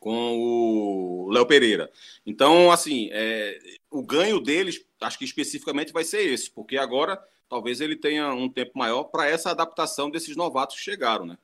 [0.00, 1.92] com o Léo Pereira.
[2.24, 3.58] Então, assim, é,
[3.90, 8.48] o ganho deles, acho que especificamente vai ser esse, porque agora talvez ele tenha um
[8.48, 11.36] tempo maior para essa adaptação desses novatos que chegaram, né?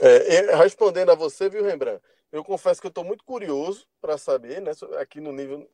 [0.00, 2.00] É, respondendo a você, viu, Rembrandt?
[2.30, 5.68] Eu confesso que eu estou muito curioso para saber, né, aqui no nível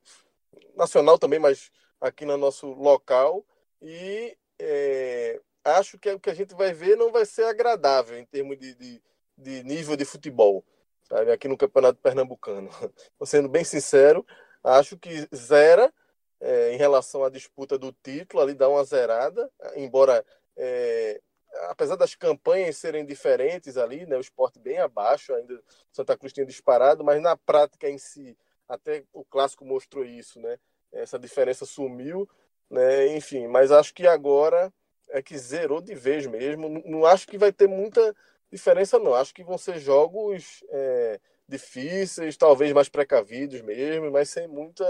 [0.77, 3.45] nacional também, mas aqui no nosso local.
[3.83, 8.25] E é, acho que o que a gente vai ver não vai ser agradável em
[8.25, 9.03] termos de, de,
[9.37, 10.65] de nível de futebol,
[11.03, 11.33] sabe?
[11.33, 12.71] Aqui no Campeonato Pernambucano.
[13.25, 14.25] sendo bem sincero,
[14.63, 15.93] acho que zera
[16.41, 20.25] é, em relação à disputa do título, ali dá uma zerada, embora
[20.57, 21.21] é,
[21.69, 25.61] apesar das campanhas serem diferentes ali, né, o esporte bem abaixo, ainda
[25.93, 28.37] Santa Cruz tinha disparado, mas na prática em si,
[28.69, 30.59] até o clássico mostrou isso, né?
[30.93, 32.29] Essa diferença sumiu,
[32.71, 33.09] né?
[33.17, 34.73] Enfim, mas acho que agora
[35.09, 36.69] é que zerou de vez mesmo.
[36.85, 38.15] Não, acho que vai ter muita
[38.51, 39.15] diferença, não.
[39.15, 44.85] Acho que vão ser jogos é, difíceis, talvez mais precavidos mesmo, mas sem muita.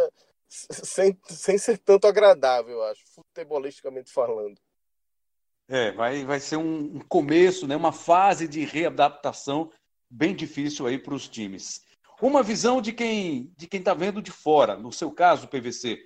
[0.46, 4.60] Sem, sem ser tanto agradável, acho, futebolisticamente falando.
[5.68, 9.70] É, vai, vai ser um começo, né, uma fase de readaptação
[10.10, 11.82] bem difícil aí para os times.
[12.20, 15.98] Uma visão de quem de quem está vendo de fora, no seu caso, PVC.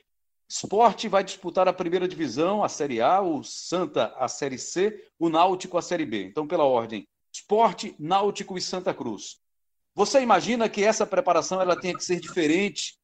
[0.48, 5.28] Esporte vai disputar a primeira divisão, a Série A, o Santa a Série C, o
[5.28, 6.24] Náutico a Série B.
[6.24, 9.36] Então, pela ordem, Esporte, Náutico e Santa Cruz.
[9.94, 12.96] Você imagina que essa preparação ela tenha que ser diferente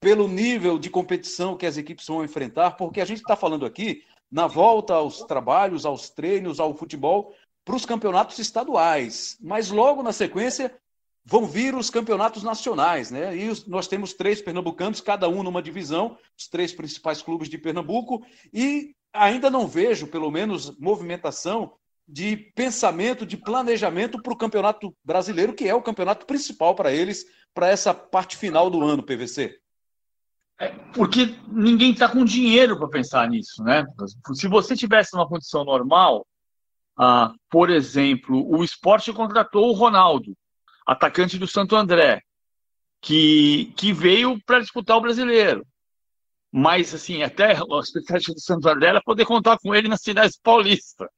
[0.00, 2.72] pelo nível de competição que as equipes vão enfrentar?
[2.72, 7.76] Porque a gente está falando aqui na volta aos trabalhos, aos treinos, ao futebol, para
[7.76, 9.36] os campeonatos estaduais.
[9.40, 10.74] Mas logo na sequência
[11.24, 13.36] vão vir os campeonatos nacionais, né?
[13.36, 18.24] E nós temos três pernambucanos, cada um numa divisão, os três principais clubes de Pernambuco,
[18.52, 21.74] e ainda não vejo, pelo menos, movimentação
[22.08, 27.24] de pensamento, de planejamento para o Campeonato Brasileiro, que é o campeonato principal para eles,
[27.54, 29.61] para essa parte final do ano, PVC?
[30.62, 33.84] É porque ninguém está com dinheiro para pensar nisso, né?
[34.32, 36.24] Se você tivesse uma condição normal,
[36.96, 40.36] ah, por exemplo, o esporte contratou o Ronaldo,
[40.86, 42.22] atacante do Santo André,
[43.00, 45.66] que, que veio para disputar o brasileiro.
[46.52, 50.34] Mas, assim, até a expectativa do Santo André era poder contar com ele na cidade
[50.44, 51.10] paulista.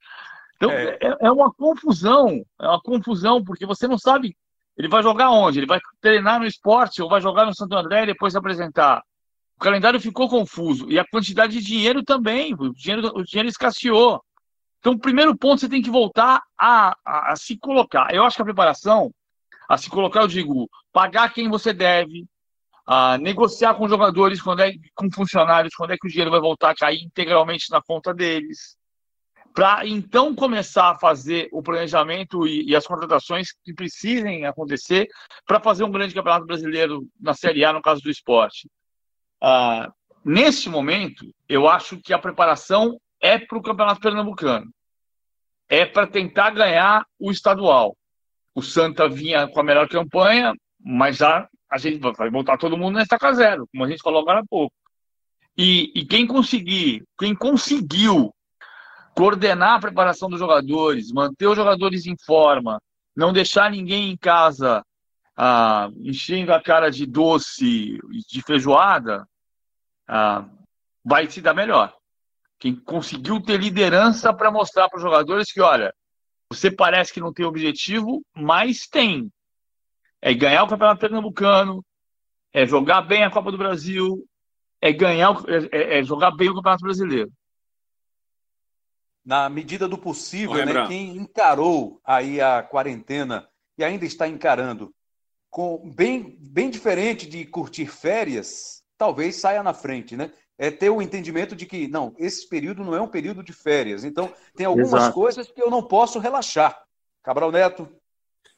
[0.57, 0.97] Então, é.
[1.03, 1.17] é.
[1.21, 4.35] É, uma confusão, é uma confusão, porque você não sabe
[4.77, 5.61] ele vai jogar onde?
[5.61, 9.03] Ele vai treinar no esporte ou vai jogar no Santo André e depois se apresentar?
[9.57, 14.23] O calendário ficou confuso e a quantidade de dinheiro também, o dinheiro, o dinheiro escasseou.
[14.79, 18.13] Então, o primeiro ponto você tem que voltar a, a, a se colocar.
[18.15, 19.11] Eu acho que a preparação,
[19.69, 22.27] a se colocar, eu digo, pagar quem você deve,
[22.87, 26.71] a negociar com jogadores, quando é, com funcionários, quando é que o dinheiro vai voltar
[26.71, 28.77] a cair integralmente na conta deles
[29.55, 35.09] para então começar a fazer o planejamento e, e, as contratações que precisem acontecer
[35.47, 38.69] para fazer um grande campeonato brasileiro na Série A, no caso do esporte.
[39.47, 39.93] Ah,
[40.25, 44.73] neste momento, eu acho que a preparação é para o campeonato pernambucano,
[45.69, 47.95] é para tentar ganhar o estadual.
[48.55, 52.95] O Santa vinha com a melhor campanha, mas já a gente vai voltar todo mundo
[52.95, 54.75] nessa estaca zero, como a gente falou agora há pouco.
[55.59, 58.35] E, e quem conseguir, quem conseguiu
[59.15, 62.81] coordenar a preparação dos jogadores, manter os jogadores em forma,
[63.15, 64.83] não deixar ninguém em casa
[65.37, 69.29] ah, enchendo a cara de doce, de feijoada,
[70.09, 70.49] ah,
[71.05, 71.97] vai se dar melhor.
[72.59, 75.95] Quem conseguiu ter liderança para mostrar para os jogadores que, olha,
[76.51, 79.31] você parece que não tem objetivo, mas tem.
[80.21, 81.85] É ganhar o Campeonato Pernambucano,
[82.53, 84.25] é jogar bem a Copa do Brasil,
[84.81, 85.35] é ganhar,
[85.71, 87.31] é, é jogar bem o Campeonato Brasileiro
[89.25, 93.49] na medida do possível, né, quem encarou aí a quarentena
[93.79, 94.95] e ainda está encarando,
[95.49, 100.33] com bem, bem diferente de curtir férias, talvez saia na frente, né?
[100.57, 104.03] É ter o entendimento de que, não, esse período não é um período de férias.
[104.03, 105.15] Então, tem algumas Exato.
[105.15, 106.83] coisas que eu não posso relaxar.
[107.23, 107.87] Cabral Neto.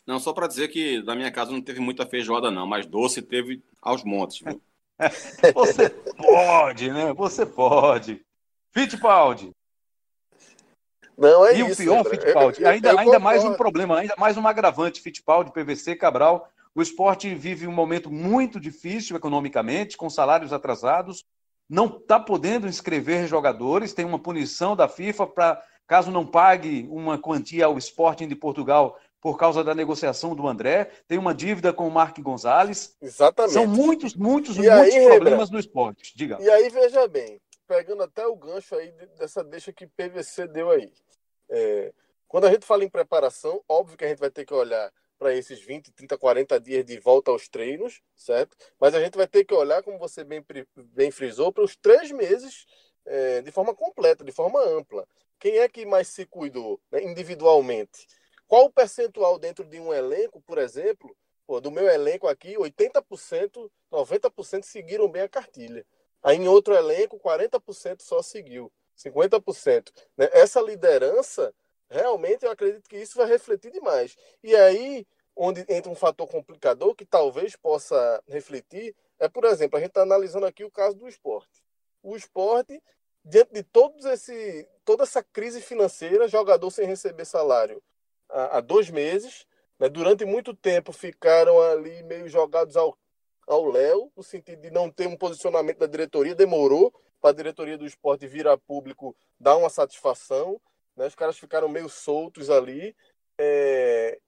[0.06, 3.20] Não, só para dizer que na minha casa não teve muita feijoada, não, mas doce
[3.20, 4.38] teve aos montes.
[4.40, 4.62] Viu?
[5.52, 7.12] Você pode, né?
[7.12, 8.24] Você pode.
[8.70, 9.50] Fittipaldi.
[11.18, 11.82] Não é e isso.
[11.82, 15.00] E o pior, Fittipaldi, eu, ainda, eu ainda mais um problema, ainda mais um agravante,
[15.00, 16.48] Fittipaldi, PVC, Cabral.
[16.76, 21.24] O esporte vive um momento muito difícil economicamente, com salários atrasados,
[21.66, 27.18] não está podendo inscrever jogadores, tem uma punição da FIFA para, caso não pague uma
[27.18, 31.88] quantia ao Sporting de Portugal por causa da negociação do André, tem uma dívida com
[31.88, 32.94] o Mark Gonzalez.
[33.00, 33.54] Exatamente.
[33.54, 36.12] São muitos, muitos, e muitos aí, problemas no esporte.
[36.14, 36.36] Diga.
[36.42, 40.92] E aí, veja bem, pegando até o gancho aí dessa deixa que PVC deu aí.
[41.48, 41.94] É,
[42.28, 45.34] quando a gente fala em preparação, óbvio que a gente vai ter que olhar para
[45.34, 48.56] esses 20, 30, 40 dias de volta aos treinos, certo?
[48.78, 50.44] Mas a gente vai ter que olhar, como você bem,
[50.76, 52.66] bem frisou, para os três meses
[53.04, 55.06] é, de forma completa, de forma ampla.
[55.38, 58.06] Quem é que mais se cuidou né, individualmente?
[58.46, 61.16] Qual o percentual dentro de um elenco, por exemplo?
[61.46, 65.86] Pô, do meu elenco aqui, 80%, 90% seguiram bem a cartilha.
[66.22, 68.72] Aí em outro elenco, 40% só seguiu.
[68.96, 69.92] 50%.
[70.16, 70.28] Né?
[70.32, 71.54] Essa liderança,
[71.90, 74.16] realmente, eu acredito que isso vai refletir demais.
[74.42, 79.80] E aí, onde entra um fator complicador que talvez possa refletir, é, por exemplo, a
[79.80, 81.62] gente está analisando aqui o caso do esporte.
[82.02, 82.82] O esporte,
[83.24, 87.82] diante de todos esse, toda essa crise financeira, jogador sem receber salário
[88.28, 89.46] há, há dois meses,
[89.78, 89.88] né?
[89.88, 92.96] durante muito tempo ficaram ali meio jogados ao
[93.46, 97.78] ao Léo, no sentido de não ter um posicionamento da diretoria, demorou, para a diretoria
[97.78, 100.60] do esporte vir a público dar uma satisfação.
[100.96, 101.06] Né?
[101.06, 102.96] Os caras ficaram meio soltos ali.
[103.38, 104.18] É...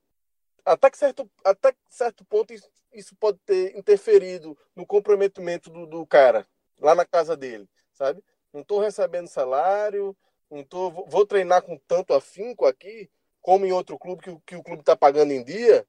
[0.64, 2.52] Até, que certo, até certo ponto
[2.92, 6.46] isso pode ter interferido no comprometimento do, do cara
[6.78, 8.22] lá na casa dele, sabe?
[8.52, 10.16] Não estou recebendo salário,
[10.50, 13.10] não tô, vou treinar com tanto afinco aqui,
[13.40, 15.86] como em outro clube que, que o clube está pagando em dia,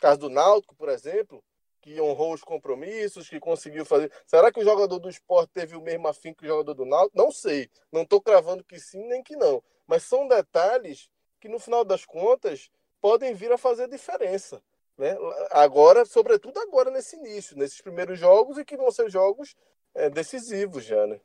[0.00, 1.42] caso do Náutico, por exemplo,
[1.82, 4.10] que honrou os compromissos, que conseguiu fazer.
[4.24, 7.18] Será que o jogador do esporte teve o mesmo afim que o jogador do Náutico?
[7.18, 7.68] Não sei.
[7.90, 9.62] Não estou cravando que sim nem que não.
[9.86, 11.10] Mas são detalhes
[11.40, 12.70] que, no final das contas,
[13.00, 14.62] podem vir a fazer diferença.
[14.96, 15.16] Né?
[15.50, 19.56] Agora, sobretudo agora nesse início, nesses primeiros jogos e que vão ser jogos
[19.94, 21.20] é, decisivos já, né?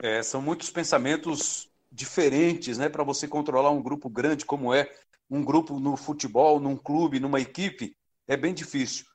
[0.00, 4.90] É, são muitos pensamentos diferentes, né, para você controlar um grupo grande como é
[5.30, 9.06] um grupo no futebol, num clube, numa equipe, é bem difícil.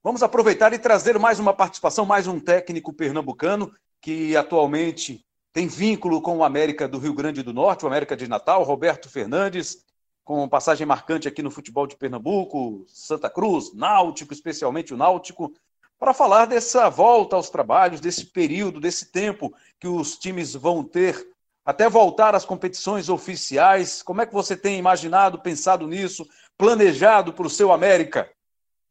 [0.00, 6.22] Vamos aproveitar e trazer mais uma participação, mais um técnico pernambucano que atualmente tem vínculo
[6.22, 9.84] com o América do Rio Grande do Norte, o América de Natal, Roberto Fernandes,
[10.24, 15.52] com passagem marcante aqui no futebol de Pernambuco, Santa Cruz, Náutico, especialmente o Náutico,
[15.98, 21.26] para falar dessa volta aos trabalhos, desse período, desse tempo que os times vão ter
[21.64, 24.00] até voltar às competições oficiais.
[24.00, 26.24] Como é que você tem imaginado, pensado nisso,
[26.56, 28.30] planejado para o seu América?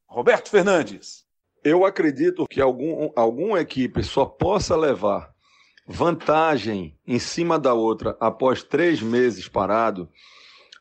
[0.08, 1.26] Roberto Fernandes.
[1.64, 5.36] Eu acredito que algum, alguma equipe só possa levar
[5.88, 10.10] vantagem em cima da outra após três meses parado,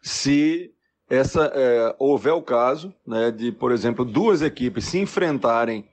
[0.03, 0.73] se
[1.09, 5.89] essa é, houver o caso né, de, por exemplo, duas equipes se enfrentarem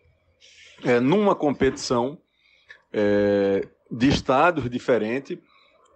[0.83, 2.17] é, numa competição
[2.91, 5.37] é, de estados diferentes,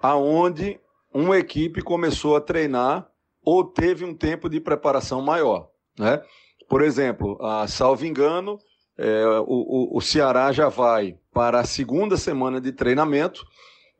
[0.01, 0.79] aonde
[1.11, 3.09] uma equipe começou a treinar
[3.43, 5.69] ou teve um tempo de preparação maior.
[5.97, 6.21] Né?
[6.67, 8.59] Por exemplo, a, salvo engano,
[8.97, 13.45] é, o, o, o Ceará já vai para a segunda semana de treinamento,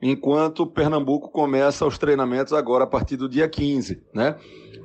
[0.02, 4.04] enquanto Pernambuco começa os treinamentos agora a partir do dia 15.
[4.14, 4.36] Né?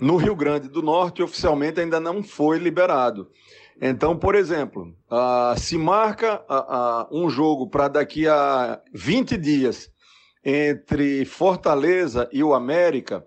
[0.00, 3.28] No Rio Grande do Norte, oficialmente ainda não foi liberado.
[3.80, 9.90] Então, por exemplo, uh, se marca uh, uh, um jogo para daqui a 20 dias
[10.44, 13.24] entre Fortaleza e o América,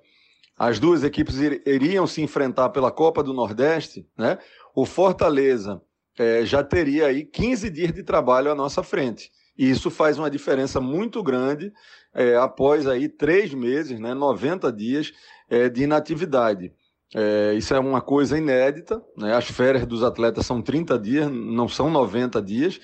[0.58, 4.38] as duas equipes ir, iriam se enfrentar pela Copa do Nordeste, né?
[4.74, 5.82] O Fortaleza
[6.18, 9.32] é, já teria aí 15 dias de trabalho à nossa frente.
[9.58, 11.72] E isso faz uma diferença muito grande
[12.14, 15.14] é, após aí três meses, né, 90 dias
[15.50, 16.74] é, de inatividade.
[17.14, 19.02] É, isso é uma coisa inédita.
[19.18, 19.34] Né?
[19.34, 22.80] As férias dos atletas são 30 dias, não são 90 dias.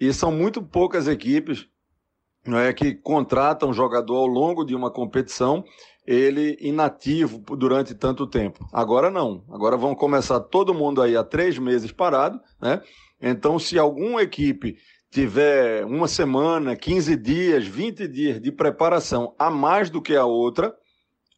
[0.00, 1.68] E são muito poucas equipes
[2.46, 5.64] é, que contratam jogador ao longo de uma competição
[6.06, 8.66] ele inativo durante tanto tempo.
[8.72, 9.44] Agora não.
[9.50, 12.80] Agora vão começar todo mundo aí há três meses parado, né?
[13.20, 14.76] Então, se alguma equipe
[15.10, 20.74] tiver uma semana, 15 dias, 20 dias de preparação a mais do que a outra,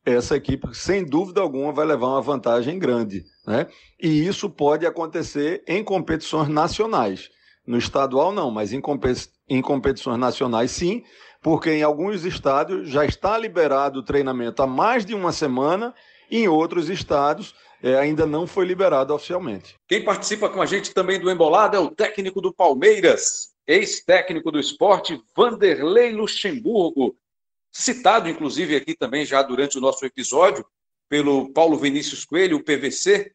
[0.05, 3.25] essa equipe, sem dúvida alguma, vai levar uma vantagem grande.
[3.47, 3.67] Né?
[4.01, 7.29] E isso pode acontecer em competições nacionais.
[7.67, 11.03] No estadual, não, mas em, competi em competições nacionais, sim,
[11.49, 15.95] porque em alguns estados já está liberado o treinamento há mais de uma semana,
[16.31, 19.75] e em outros estados é, ainda não foi liberado oficialmente.
[19.89, 24.61] Quem participa com a gente também do Embolado é o técnico do Palmeiras, ex-técnico do
[24.61, 27.17] esporte, Vanderlei Luxemburgo,
[27.73, 30.67] citado inclusive aqui também já durante o nosso episódio
[31.09, 33.33] pelo Paulo Vinícius Coelho, o PVC,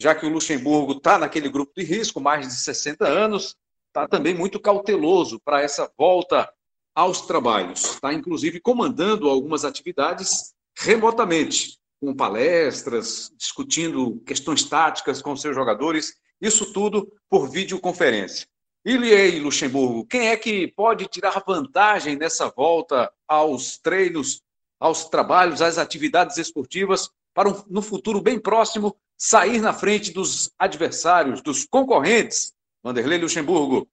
[0.00, 3.56] já que o Luxemburgo está naquele grupo de risco, mais de 60 anos,
[3.88, 6.48] está também muito cauteloso para essa volta
[6.96, 7.84] aos trabalhos.
[7.84, 16.72] Está, inclusive, comandando algumas atividades remotamente, com palestras, discutindo questões táticas com seus jogadores, isso
[16.72, 18.46] tudo por videoconferência.
[18.84, 24.40] Iliei Luxemburgo, quem é que pode tirar vantagem nessa volta aos treinos,
[24.78, 30.50] aos trabalhos, às atividades esportivas, para um, no futuro bem próximo sair na frente dos
[30.58, 32.54] adversários, dos concorrentes?
[32.82, 33.88] Vanderlei Luxemburgo.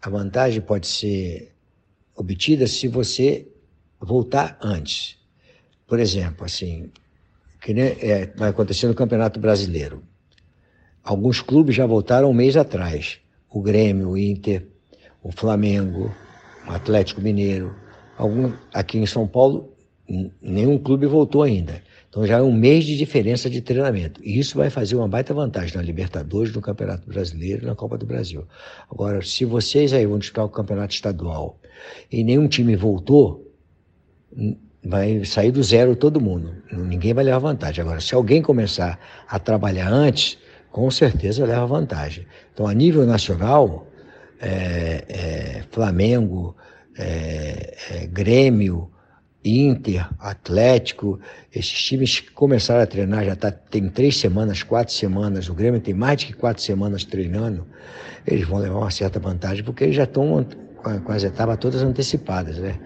[0.00, 1.51] A vantagem pode ser
[2.16, 3.48] obtida se você
[4.00, 5.16] voltar antes.
[5.86, 6.90] Por exemplo, assim,
[7.60, 10.02] que nem, é, vai acontecer no Campeonato Brasileiro.
[11.02, 13.18] Alguns clubes já voltaram um mês atrás.
[13.50, 14.66] O Grêmio, o Inter,
[15.22, 16.14] o Flamengo,
[16.66, 17.74] o Atlético Mineiro.
[18.16, 19.72] Algum, aqui em São Paulo,
[20.40, 21.82] nenhum clube voltou ainda.
[22.08, 24.20] Então já é um mês de diferença de treinamento.
[24.22, 28.04] E isso vai fazer uma baita vantagem na Libertadores, no Campeonato Brasileiro na Copa do
[28.04, 28.46] Brasil.
[28.90, 31.58] Agora, se vocês aí vão disputar o Campeonato Estadual
[32.10, 33.52] e nenhum time voltou,
[34.84, 36.54] vai sair do zero todo mundo.
[36.72, 37.82] Ninguém vai levar vantagem.
[37.82, 40.38] Agora, se alguém começar a trabalhar antes,
[40.70, 42.26] com certeza leva vantagem.
[42.52, 43.86] Então, a nível nacional,
[44.40, 46.56] é, é, Flamengo,
[46.98, 48.90] é, é Grêmio,
[49.44, 51.20] Inter, Atlético,
[51.52, 55.80] esses times que começaram a treinar já tá, tem três semanas, quatro semanas, o Grêmio
[55.80, 57.66] tem mais de quatro semanas treinando,
[58.26, 60.46] eles vão levar uma certa vantagem porque eles já estão
[60.82, 62.78] com as etapas todas antecipadas, né?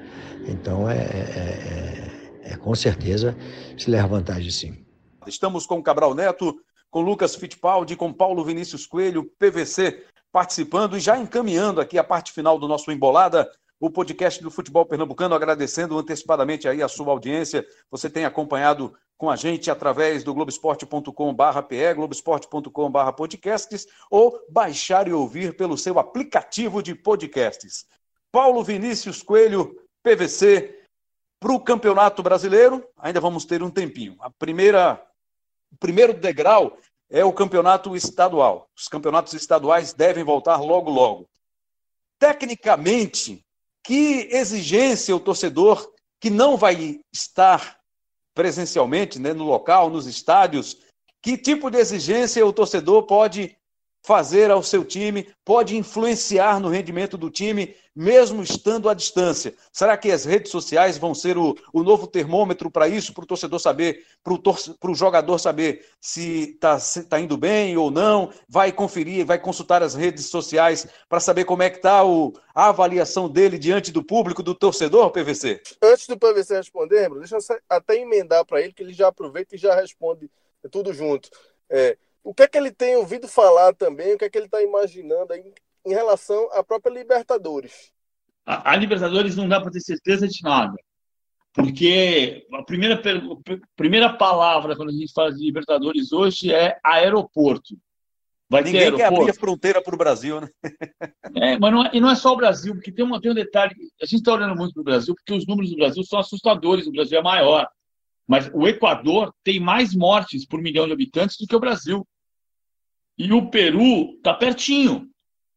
[0.47, 3.37] Então é, é, é, é com certeza
[3.77, 4.87] se leva vantagem sim.
[5.27, 6.55] Estamos com Cabral Neto,
[6.91, 12.33] com Lucas Fittipaldi, com Paulo Vinícius Coelho, PVC, participando e já encaminhando aqui a parte
[12.33, 17.65] final do nosso Embolada o podcast do Futebol Pernambucano, agradecendo antecipadamente aí a sua audiência.
[17.91, 25.57] Você tem acompanhado com a gente através do globesport.com.br, globesport.com.br podcasts, ou baixar e ouvir
[25.57, 27.87] pelo seu aplicativo de podcasts.
[28.31, 30.85] Paulo Vinícius Coelho, PVC,
[31.41, 34.17] para o Campeonato Brasileiro, ainda vamos ter um tempinho.
[34.21, 35.03] A primeira,
[35.73, 36.77] o primeiro degrau
[37.11, 38.69] é o campeonato estadual.
[38.77, 41.29] Os campeonatos estaduais devem voltar logo, logo.
[42.19, 43.45] Tecnicamente,
[43.83, 47.76] que exigência o torcedor que não vai estar
[48.37, 50.77] presencialmente né, no local, nos estádios,
[51.23, 53.57] que tipo de exigência o torcedor pode
[54.07, 59.53] fazer ao seu time, pode influenciar no rendimento do time, mesmo estando à distância?
[59.73, 63.27] Será que as redes sociais vão ser o, o novo termômetro para isso, para o
[63.27, 66.79] torcedor saber, para o jogador saber se está
[67.09, 68.31] tá indo bem ou não?
[68.49, 72.03] Vai conferir, vai consultar as redes sociais para saber como é que está
[72.55, 75.61] a avaliação dele diante do público, do torcedor, PVC?
[75.83, 79.59] Antes do PVC responder, deixa eu até emendar para ele, que ele já aproveita e
[79.59, 80.31] já responde
[80.71, 81.29] tudo junto.
[81.69, 81.97] É,
[82.27, 84.61] o que é que ele tem ouvido falar também, o que é que ele está
[84.61, 85.55] imaginando aí
[85.85, 87.93] em relação à própria Libertadores?
[88.45, 90.75] A, a Libertadores não dá para ter certeza de nada.
[91.53, 93.01] Porque a primeira,
[93.77, 97.79] primeira palavra quando a gente fala de Libertadores hoje é aeroporto.
[98.51, 99.15] Vai Ninguém ter aeroporto.
[99.15, 100.49] quer abrir a fronteira para o Brasil, né?
[101.37, 103.35] É, mas não é, e não é só o Brasil, porque tem, uma, tem um
[103.35, 103.75] detalhe.
[104.03, 106.87] A gente está olhando muito para o Brasil, porque os números do Brasil são assustadores,
[106.87, 107.69] o Brasil é maior.
[108.27, 112.07] Mas o Equador tem mais mortes por milhão de habitantes do que o Brasil.
[113.19, 115.09] E o Peru está pertinho.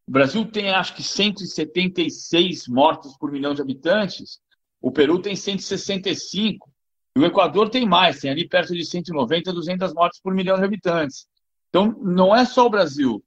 [0.08, 4.40] O Brasil tem, acho que, 176 mortos por milhão de habitantes.
[4.82, 6.70] O Peru tem 165.
[7.16, 10.64] E o Equador tem mais, tem ali perto de 190, 200 mortes por milhão de
[10.64, 11.28] habitantes.
[11.70, 13.24] Então, não é só o Brasil.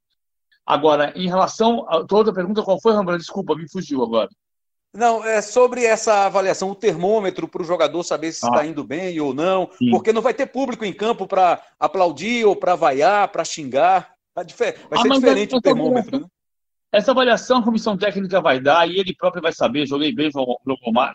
[0.65, 3.17] Agora, em relação a outra pergunta, qual foi, Rambra?
[3.17, 4.29] Desculpa, me fugiu agora.
[4.93, 8.65] Não, é sobre essa avaliação, o termômetro para o jogador saber se está ah.
[8.65, 9.89] indo bem ou não, Sim.
[9.89, 14.12] porque não vai ter público em campo para aplaudir ou para vaiar, para xingar.
[14.89, 16.27] Vai, ser ah, diferente o termômetro, né?
[16.91, 20.29] Essa avaliação a comissão técnica vai dar e ele próprio vai saber, joguei bem,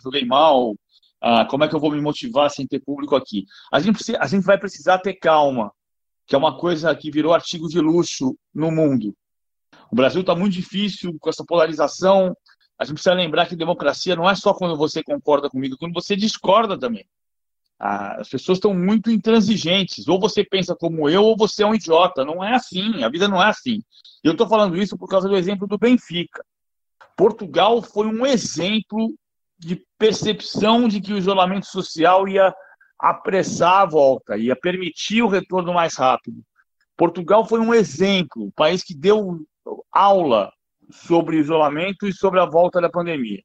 [0.03, 0.75] joguei mal,
[1.21, 3.45] ah, como é que eu vou me motivar sem ter público aqui.
[3.73, 5.73] A gente, precisa, a gente vai precisar ter calma,
[6.27, 9.15] que é uma coisa que virou artigo de luxo no mundo.
[9.91, 12.37] O Brasil está muito difícil com essa polarização.
[12.79, 16.15] A gente precisa lembrar que democracia não é só quando você concorda comigo, quando você
[16.15, 17.07] discorda também.
[17.79, 20.09] As pessoas estão muito intransigentes.
[20.09, 22.25] Ou você pensa como eu, ou você é um idiota.
[22.25, 23.03] Não é assim.
[23.03, 23.83] A vida não é assim.
[24.23, 26.45] Eu estou falando isso por causa do exemplo do Benfica.
[27.17, 29.15] Portugal foi um exemplo
[29.59, 32.55] de percepção de que o isolamento social ia
[32.99, 36.43] apressar a volta, ia permitir o retorno mais rápido.
[36.97, 39.41] Portugal foi um exemplo, um país que deu
[39.93, 40.53] aula
[40.91, 43.43] sobre isolamento e sobre a volta da pandemia.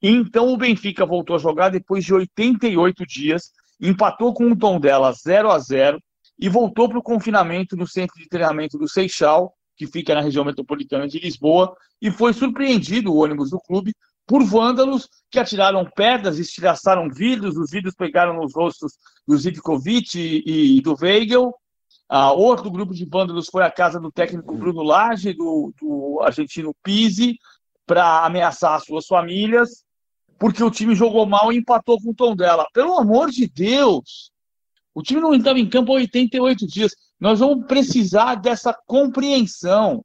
[0.00, 5.12] Então o Benfica voltou a jogar depois de 88 dias, empatou com o tom dela
[5.12, 6.00] 0 a 0
[6.38, 10.44] e voltou para o confinamento no centro de treinamento do Seixal, que fica na região
[10.44, 13.92] metropolitana de Lisboa, e foi surpreendido o ônibus do clube
[14.24, 18.92] por vândalos que atiraram pedras, estilhaçaram vidros, os vidros pegaram nos rostos
[19.26, 21.52] do Zivkovic e, e do Weigel.
[22.08, 26.74] Ah, outro grupo de vândalos foi à casa do técnico Bruno Lage, do, do argentino
[26.82, 27.38] Pise,
[27.86, 29.84] para ameaçar as suas famílias
[30.38, 32.66] porque o time jogou mal e empatou com o tom dela.
[32.72, 34.30] Pelo amor de Deus!
[34.94, 36.94] O time não estava em campo há 88 dias.
[37.20, 40.04] Nós vamos precisar dessa compreensão.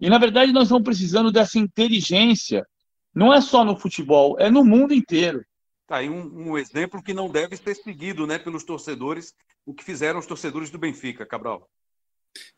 [0.00, 2.66] E, na verdade, nós vamos precisando dessa inteligência.
[3.14, 5.44] Não é só no futebol, é no mundo inteiro.
[5.86, 9.32] Tá aí um, um exemplo que não deve ser seguido né, pelos torcedores,
[9.64, 11.68] o que fizeram os torcedores do Benfica, Cabral.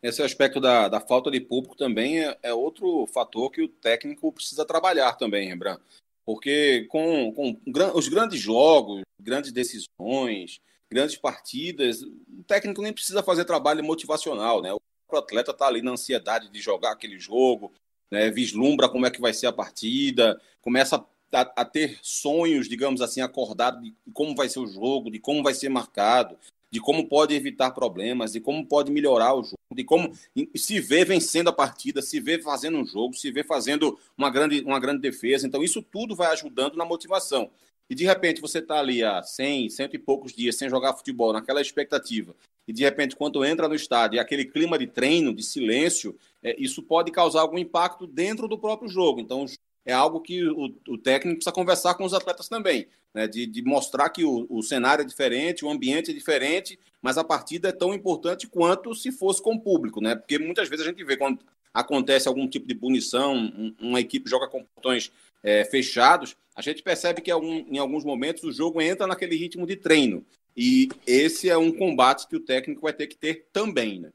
[0.01, 4.31] Esse aspecto da, da falta de público também é, é, outro fator que o técnico
[4.33, 5.81] precisa trabalhar também, Rembrandt.
[6.29, 7.59] Porque com, com
[7.95, 14.71] os grandes jogos, grandes decisões, grandes partidas, o técnico nem precisa fazer trabalho motivacional, né?
[14.71, 17.73] O atleta está ali na ansiedade de jogar aquele jogo,
[18.11, 18.29] né?
[18.29, 21.03] vislumbra como é que vai ser a partida, começa
[21.33, 25.41] a, a ter sonhos, digamos assim, acordados de como vai ser o jogo, de como
[25.41, 26.37] vai ser marcado,
[26.71, 30.11] de como pode evitar problemas, de como pode melhorar o jogo, de como
[30.55, 34.61] se vê vencendo a partida, se vê fazendo um jogo, se vê fazendo uma grande,
[34.61, 35.47] uma grande defesa.
[35.47, 37.49] Então, isso tudo vai ajudando na motivação.
[37.89, 41.33] E de repente você está ali há 100, cento e poucos dias sem jogar futebol,
[41.33, 42.35] naquela expectativa,
[42.69, 46.83] e de repente, quando entra no estádio, aquele clima de treino, de silêncio, é, isso
[46.83, 49.19] pode causar algum impacto dentro do próprio jogo.
[49.19, 49.47] Então,
[49.83, 53.27] é algo que o, o técnico precisa conversar com os atletas também, né?
[53.27, 57.23] de, de mostrar que o, o cenário é diferente, o ambiente é diferente, mas a
[57.23, 60.15] partida é tão importante quanto se fosse com o público, né?
[60.15, 61.39] Porque muitas vezes a gente vê quando
[61.73, 65.11] acontece algum tipo de punição, um, uma equipe joga com portões
[65.43, 69.65] é, fechados, a gente percebe que algum, em alguns momentos o jogo entra naquele ritmo
[69.65, 70.25] de treino.
[70.57, 74.11] E esse é um combate que o técnico vai ter que ter também, né?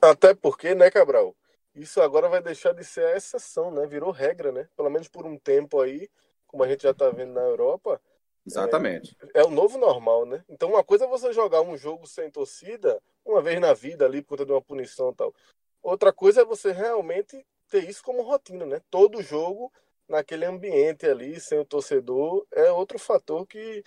[0.00, 1.34] Até porque, né, Cabral?
[1.74, 3.86] isso agora vai deixar de ser a exceção, né?
[3.86, 4.68] Virou regra, né?
[4.76, 6.08] Pelo menos por um tempo aí,
[6.46, 8.00] como a gente já está vendo na Europa.
[8.50, 9.16] Exatamente.
[9.34, 10.44] É, é, o novo normal, né?
[10.48, 14.22] Então, uma coisa é você jogar um jogo sem torcida, uma vez na vida ali,
[14.22, 15.34] por conta de uma punição e tal.
[15.82, 18.80] Outra coisa é você realmente ter isso como rotina, né?
[18.90, 19.72] Todo jogo
[20.08, 23.84] naquele ambiente ali, sem o torcedor, é outro fator que,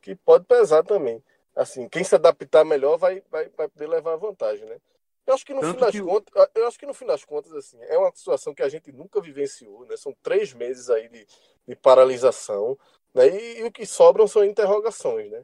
[0.00, 1.22] que pode pesar também.
[1.54, 4.78] Assim, quem se adaptar melhor vai, vai, vai poder levar vantagem, né?
[5.26, 6.02] Eu acho que no Tanto fim das que...
[6.02, 8.92] contas, eu acho que no fim das contas, assim, é uma situação que a gente
[8.92, 9.96] nunca vivenciou, né?
[9.96, 11.26] São três meses aí de,
[11.66, 12.78] de paralisação,
[13.14, 13.28] né?
[13.28, 15.42] E, e, o que sobram são interrogações, né?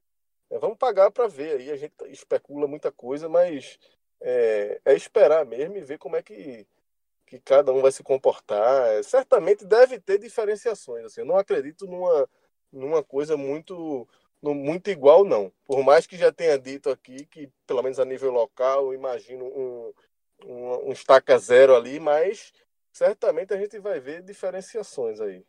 [0.50, 3.78] É, vamos pagar para ver aí, a gente especula muita coisa, mas
[4.20, 6.66] é, é, esperar mesmo e ver como é que,
[7.26, 8.88] que cada um vai se comportar.
[8.88, 12.28] É, certamente deve ter diferenciações, assim, eu não acredito numa,
[12.72, 14.06] numa coisa muito
[14.42, 15.52] no, muito igual, não.
[15.64, 19.44] Por mais que já tenha dito aqui que, pelo menos a nível local, eu imagino
[19.46, 19.92] um,
[20.44, 22.52] um, um estaca zero ali, mas
[22.92, 25.44] certamente a gente vai ver diferenciações aí.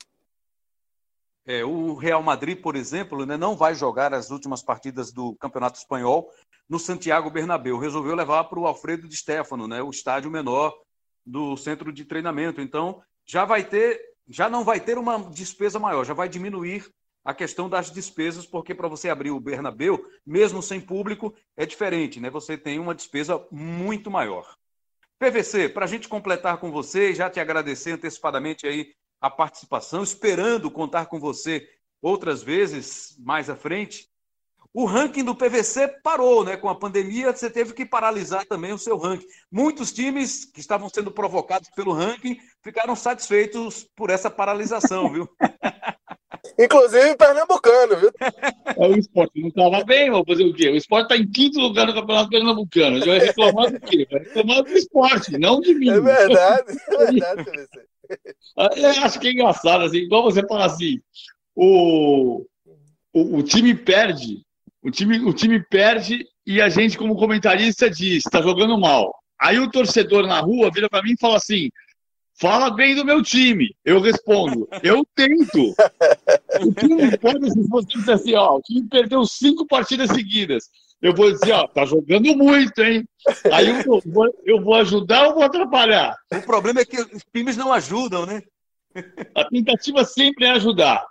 [1.46, 5.78] É, o Real Madrid, por exemplo, né, não vai jogar as últimas partidas do Campeonato
[5.78, 6.32] Espanhol
[6.70, 7.78] no Santiago Bernabéu.
[7.78, 10.74] Resolveu levar para o Alfredo de Stefano, né, o estádio menor
[11.26, 12.62] do centro de treinamento.
[12.62, 16.90] Então, já vai ter, já não vai ter uma despesa maior, já vai diminuir
[17.26, 22.20] a questão das despesas, porque para você abrir o Bernabeu, mesmo sem público, é diferente,
[22.20, 22.30] né?
[22.30, 24.56] Você tem uma despesa muito maior.
[25.20, 28.94] PVC, para a gente completar com você já te agradecer antecipadamente aí
[29.24, 31.66] a participação, esperando contar com você
[32.02, 34.10] outras vezes mais à frente.
[34.74, 36.58] O ranking do PVC parou, né?
[36.58, 39.26] Com a pandemia, você teve que paralisar também o seu ranking.
[39.50, 45.30] Muitos times que estavam sendo provocados pelo ranking ficaram satisfeitos por essa paralisação, viu?
[46.60, 48.12] Inclusive pernambucano, viu?
[48.20, 50.68] É, o esporte não estava bem, vou fazer o quê?
[50.70, 53.00] O esporte está em quinto lugar no campeonato pernambucano.
[53.00, 54.06] Já vai reclamar do quê?
[54.12, 55.92] Vai reclamar do esporte, não de mim.
[55.92, 57.44] É verdade, é verdade,
[58.76, 61.00] Eu acho que é engraçado, assim, igual você fala assim,
[61.56, 62.46] o,
[63.14, 64.44] o, o, time perde,
[64.82, 69.14] o time, o time perde e a gente, como comentarista, diz, está jogando mal.
[69.40, 71.70] Aí o torcedor na rua vira para mim e fala assim:
[72.40, 73.76] Fala bem do meu time.
[73.86, 75.74] Eu respondo, eu tento.
[76.62, 80.70] O time se você disser assim, ó, o time perdeu cinco partidas seguidas.
[81.04, 83.04] Eu vou dizer, ó, tá jogando muito, hein?
[83.52, 86.16] Aí eu vou, eu vou ajudar ou vou atrapalhar?
[86.34, 88.42] O problema é que os times não ajudam, né?
[89.36, 91.06] A tentativa sempre é ajudar.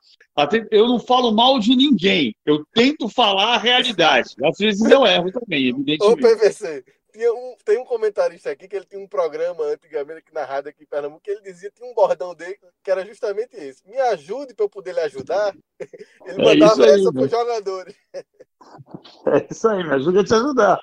[0.70, 2.34] Eu não falo mal de ninguém.
[2.47, 4.30] Eu tento falar a realidade.
[4.43, 6.03] Às vezes eu erro também, evidentemente.
[6.03, 6.82] Ô, PVC,
[7.13, 10.71] tinha um, tem um comentarista aqui que ele tinha um programa antigamente aqui na rádio
[10.71, 13.87] aqui em Pernambuco que ele dizia, tinha um bordão dele que era justamente esse.
[13.87, 15.55] Me ajude para eu poder lhe ajudar.
[16.27, 17.97] Ele é mandava aí, essa para os jogadores.
[19.27, 20.79] É isso aí, me ajuda a te ajudar.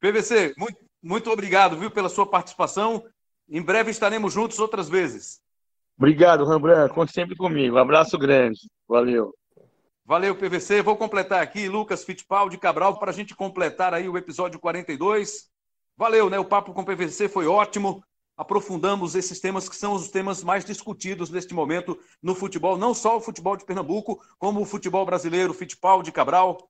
[0.00, 3.04] PVC, muito, muito obrigado, viu, pela sua participação.
[3.48, 5.40] Em breve estaremos juntos outras vezes.
[5.98, 6.94] Obrigado, Rembrandt.
[6.94, 7.74] Conte sempre comigo.
[7.74, 8.60] Um abraço grande.
[8.86, 9.34] Valeu.
[10.06, 10.82] Valeu, PVC.
[10.82, 15.50] Vou completar aqui, Lucas Fittipaldi Cabral, para a gente completar aí o episódio 42.
[15.96, 16.38] Valeu, né?
[16.38, 18.04] O papo com o PVC foi ótimo.
[18.36, 23.16] Aprofundamos esses temas que são os temas mais discutidos neste momento no futebol, não só
[23.16, 26.68] o futebol de Pernambuco, como o futebol brasileiro, Fittipaldi Cabral.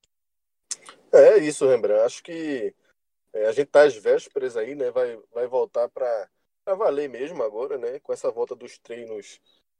[1.13, 2.05] É isso, Rembrandt.
[2.05, 2.73] Acho que
[3.33, 4.89] é, a gente está às vésperas aí, né?
[4.89, 6.27] Vai, vai voltar para
[6.75, 7.99] valer mesmo agora, né?
[7.99, 9.39] Com essa volta dos treinos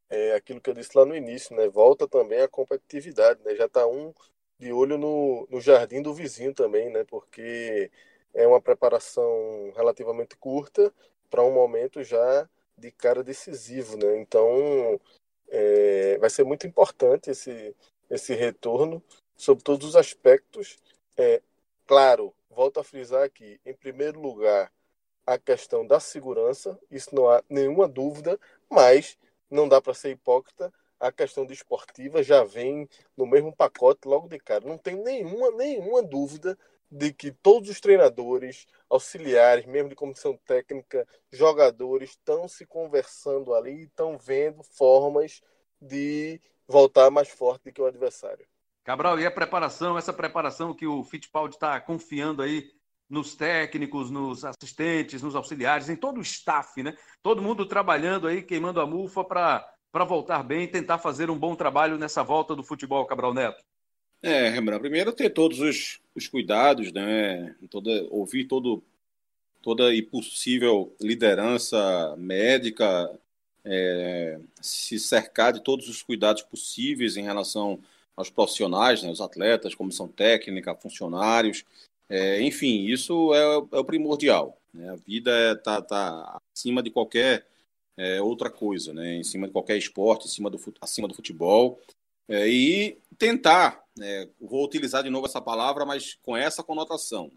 [0.10, 1.68] é aquilo que eu disse lá no início, né?
[1.68, 3.55] Volta também a competitividade, né?
[3.55, 4.14] Já está um
[4.60, 7.03] de olho no, no jardim do vizinho também, né?
[7.05, 7.91] Porque
[8.34, 10.93] é uma preparação relativamente curta
[11.30, 14.20] para um momento já de cara decisivo, né?
[14.20, 14.99] Então
[15.49, 17.76] é, vai ser muito importante esse,
[18.10, 19.03] esse retorno
[19.36, 20.78] sobre todos os aspectos.
[21.18, 21.41] É,
[21.86, 24.72] claro, volto a frisar aqui, em primeiro lugar,
[25.26, 28.39] a questão da segurança, isso não há nenhuma dúvida,
[28.70, 29.18] mas
[29.50, 34.39] não dá para ser hipócrita, a questão desportiva já vem no mesmo pacote logo de
[34.39, 34.66] cara.
[34.66, 36.58] Não tem nenhuma, nenhuma dúvida
[36.89, 43.84] de que todos os treinadores, auxiliares, mesmo de comissão técnica, jogadores estão se conversando ali,
[43.84, 45.42] estão vendo formas
[45.80, 48.47] de voltar mais forte do que o adversário.
[48.84, 52.71] Cabral, e a preparação, essa preparação que o Fittipaldi está confiando aí
[53.09, 56.96] nos técnicos, nos assistentes, nos auxiliares, em todo o staff, né?
[57.21, 61.55] Todo mundo trabalhando aí, queimando a mufa para voltar bem e tentar fazer um bom
[61.55, 63.63] trabalho nessa volta do futebol, Cabral Neto.
[64.21, 67.55] É, Rembrandt, primeiro ter todos os, os cuidados, né?
[67.70, 68.84] Toda, ouvir todo,
[69.62, 73.12] toda e possível liderança médica,
[73.63, 77.79] é, se cercar de todos os cuidados possíveis em relação
[78.16, 81.63] aos profissionais, né, os atletas, comissão técnica, funcionários,
[82.09, 84.59] é, enfim, isso é, é, o primordial.
[84.74, 84.89] Né?
[84.89, 87.46] A vida está tá acima de qualquer
[87.97, 89.16] é, outra coisa, né?
[89.16, 91.79] em cima de qualquer esporte, acima do, acima do futebol.
[92.29, 94.28] É, e tentar, né?
[94.39, 97.32] vou utilizar de novo essa palavra, mas com essa conotação.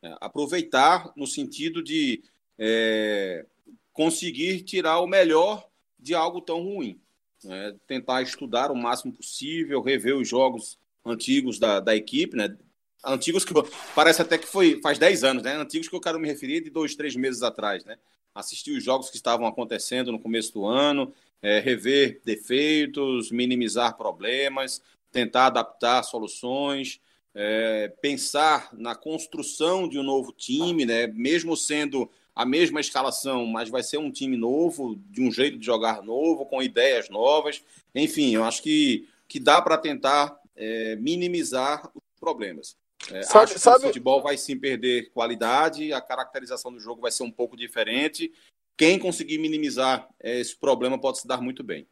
[0.00, 0.16] Né?
[0.20, 2.22] aproveitar no sentido de
[2.56, 3.44] é,
[3.92, 5.68] conseguir tirar o melhor
[5.98, 7.00] de algo tão ruim.
[7.42, 7.74] né?
[7.86, 12.56] tentar estudar o máximo possível, rever os jogos antigos da, da equipe, né?
[13.04, 13.54] Antigos que
[13.94, 15.54] parece até que foi faz 10 anos, né?
[15.54, 17.96] Antigos que eu quero me referir de dois, três meses atrás, né?
[18.34, 24.82] Assistir os jogos que estavam acontecendo no começo do ano, é, rever defeitos, minimizar problemas,
[25.12, 27.00] tentar adaptar soluções,
[27.34, 31.06] é, pensar na construção de um novo time, né?
[31.06, 35.66] Mesmo sendo a mesma escalação, mas vai ser um time novo, de um jeito de
[35.66, 37.62] jogar novo, com ideias novas.
[37.94, 42.76] Enfim, eu acho que, que dá para tentar é, minimizar os problemas.
[43.12, 43.84] É, sabe, acho que sabe...
[43.84, 48.32] o futebol vai sim perder qualidade, a caracterização do jogo vai ser um pouco diferente.
[48.76, 51.88] Quem conseguir minimizar é, esse problema pode se dar muito bem.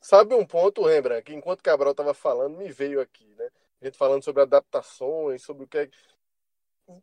[0.00, 3.48] Sabe um ponto, Rembrandt, que enquanto Cabral estava falando, me veio aqui, né?
[3.80, 5.90] A gente falando sobre adaptações, sobre o que é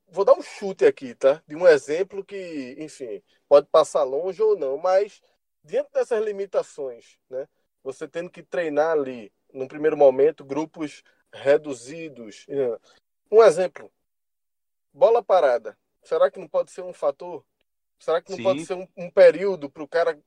[0.08, 1.42] vou dar um chute aqui, tá?
[1.48, 5.22] De um exemplo que, enfim, pode passar longe ou não, mas
[5.64, 7.48] diante dessas limitações, né?
[7.84, 11.04] Você tendo que treinar ali, num primeiro momento, grupos
[11.34, 12.46] reduzidos.
[13.34, 13.92] Um exemplo:
[14.94, 15.76] bola parada.
[16.04, 17.44] Será que não pode ser um fator?
[17.98, 18.44] Será que não Sim.
[18.44, 20.22] pode ser um, um período para o cara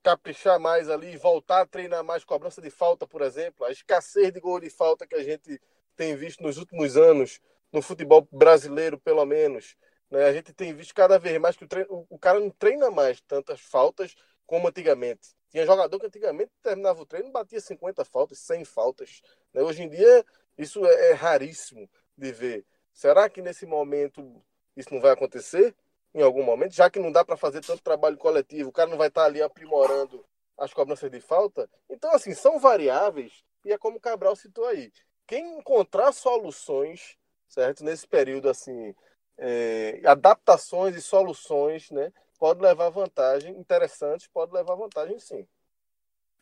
[0.00, 3.66] caprichar mais ali, voltar a treinar mais cobrança de falta, por exemplo?
[3.66, 5.60] A escassez de gol de falta que a gente
[5.96, 7.40] tem visto nos últimos anos
[7.72, 9.74] no futebol brasileiro, pelo menos.
[10.08, 10.24] Né?
[10.24, 13.20] A gente tem visto cada vez mais que o, treino, o cara não treina mais
[13.22, 14.14] tantas faltas
[14.46, 15.34] como antigamente.
[15.50, 19.20] Tinha jogador que antigamente terminava o treino e batia 50 faltas, 100 faltas.
[19.52, 19.62] Né?
[19.62, 20.24] Hoje em dia,
[20.56, 21.90] isso é, é raríssimo
[22.22, 22.64] de ver.
[22.92, 24.42] Será que nesse momento
[24.76, 25.74] isso não vai acontecer?
[26.14, 28.98] Em algum momento, já que não dá para fazer tanto trabalho coletivo, o cara não
[28.98, 30.24] vai estar tá ali aprimorando
[30.58, 31.68] as cobranças de falta.
[31.88, 34.92] Então, assim, são variáveis, e é como o Cabral citou aí.
[35.26, 37.16] Quem encontrar soluções
[37.52, 37.84] certo?
[37.84, 38.94] Nesse período, assim,
[39.36, 42.12] é, adaptações e soluções, né?
[42.38, 45.46] Pode levar vantagem, interessantes, pode levar vantagem sim.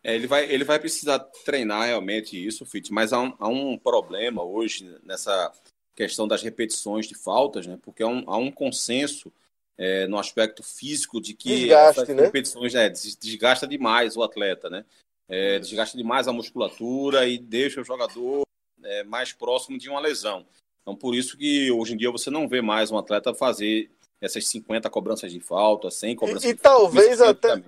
[0.02, 3.78] É, ele, vai, ele vai precisar treinar realmente isso, Fit, mas há um, há um
[3.78, 5.52] problema hoje nessa
[5.94, 7.78] questão das repetições de faltas, né?
[7.82, 9.30] Porque há um, há um consenso
[9.76, 12.22] é, no aspecto físico de que Desgaste, essas né?
[12.22, 14.84] repetições né, desgasta demais o atleta, né?
[15.28, 18.42] É, desgasta demais a musculatura e deixa o jogador
[18.82, 20.46] é, mais próximo de uma lesão.
[20.82, 23.90] Então, por isso que hoje em dia você não vê mais um atleta fazer
[24.20, 26.78] essas 50 cobranças de falta, 100 cobranças e, e de falta.
[26.78, 27.62] E talvez até.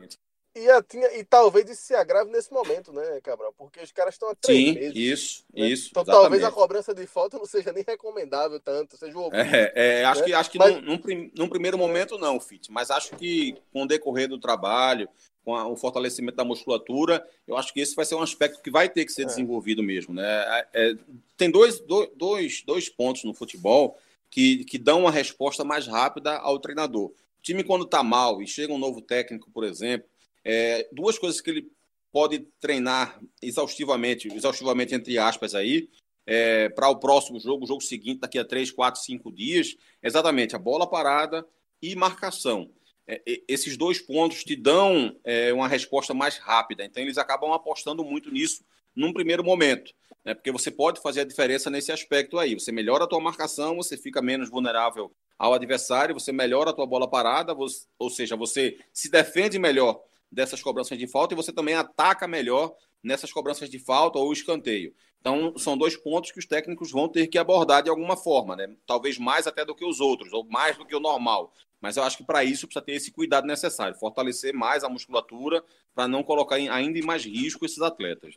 [0.55, 3.55] E, a, tinha, e talvez isso se agrave nesse momento, né, Cabral?
[3.57, 4.97] Porque os caras estão a três Sim, meses.
[4.97, 5.67] isso, né?
[5.67, 5.89] isso.
[5.91, 6.23] Então exatamente.
[6.23, 10.21] talvez a cobrança de falta não seja nem recomendável tanto, seja o é, é, acho
[10.21, 10.27] né?
[10.27, 10.75] que, acho que mas...
[10.83, 15.09] num, num, num, primeiro momento não, Fit, mas acho que com o decorrer do trabalho,
[15.43, 18.71] com a, o fortalecimento da musculatura, eu acho que esse vai ser um aspecto que
[18.71, 19.27] vai ter que ser é.
[19.27, 20.13] desenvolvido mesmo.
[20.15, 20.23] Né?
[20.25, 20.95] É, é
[21.37, 23.99] tem dois, dois, dois pontos no futebol
[24.31, 27.07] que, que dão uma resposta mais rápida ao treinador.
[27.07, 30.09] O time, quando está mal e chega um novo técnico, por exemplo,
[30.45, 31.73] é, duas coisas que ele
[32.13, 35.89] pode treinar exaustivamente, exaustivamente entre aspas aí,
[36.27, 40.55] é, para o próximo jogo, o jogo seguinte, daqui a três, quatro, cinco dias, exatamente
[40.55, 41.47] a bola parada
[41.81, 42.71] e marcação
[43.07, 46.85] é, esses dois pontos te dão é, uma resposta mais rápida.
[46.85, 48.65] Então, eles acabam apostando muito nisso
[48.95, 49.93] num primeiro momento,
[50.25, 50.35] né?
[50.35, 52.55] porque você pode fazer a diferença nesse aspecto aí.
[52.55, 56.87] Você melhora a tua marcação, você fica menos vulnerável ao adversário, você melhora a tua
[56.87, 60.01] bola parada, você, ou seja, você se defende melhor
[60.33, 64.95] dessas cobranças de falta e você também ataca melhor nessas cobranças de falta ou escanteio.
[65.21, 68.75] Então, são dois pontos que os técnicos vão ter que abordar de alguma forma, né?
[68.87, 71.53] Talvez mais até do que os outros, ou mais do que o normal.
[71.81, 75.65] Mas eu acho que para isso precisa ter esse cuidado necessário, fortalecer mais a musculatura
[75.95, 78.37] para não colocar ainda em mais risco esses atletas.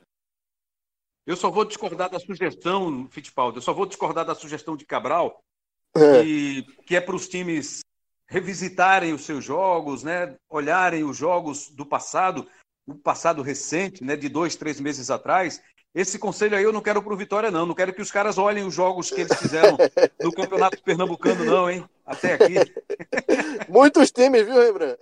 [1.25, 5.43] Eu só vou discordar da sugestão, Fittipaldi, eu só vou discordar da sugestão de Cabral,
[5.95, 6.21] é.
[6.21, 7.81] que, que é para os times
[8.27, 10.35] revisitarem os seus jogos, né?
[10.49, 12.47] olharem os jogos do passado,
[12.87, 14.15] o passado recente, né?
[14.15, 15.61] de dois, três meses atrás,
[15.95, 17.65] esse conselho aí eu não quero para o Vitória, não.
[17.65, 19.77] Não quero que os caras olhem os jogos que eles fizeram
[20.21, 21.89] no Campeonato Pernambucano, não, hein?
[22.05, 22.55] Até aqui.
[23.69, 24.99] Muitos times, viu, Rembrandt?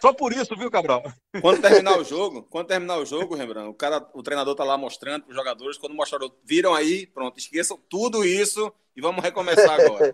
[0.00, 1.04] Só por isso, viu, Cabral?
[1.40, 4.76] Quando terminar o jogo, quando terminar o jogo, Rembrandt, o cara, o treinador tá lá
[4.76, 9.80] mostrando para os jogadores, quando mostraram, viram aí, pronto, esqueçam tudo isso e vamos recomeçar
[9.80, 10.12] agora.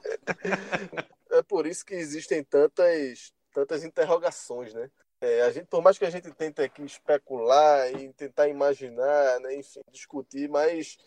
[1.31, 4.91] É por isso que existem tantas, tantas interrogações, né?
[5.21, 9.57] É, a gente, por mais que a gente tente aqui especular e tentar imaginar, né,
[9.57, 10.99] enfim, discutir, mas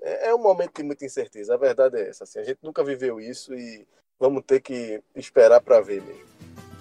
[0.00, 1.54] é, é, um momento de muita incerteza.
[1.54, 2.24] A verdade é essa.
[2.24, 3.86] Assim, a gente nunca viveu isso e
[4.18, 6.26] vamos ter que esperar para ver mesmo.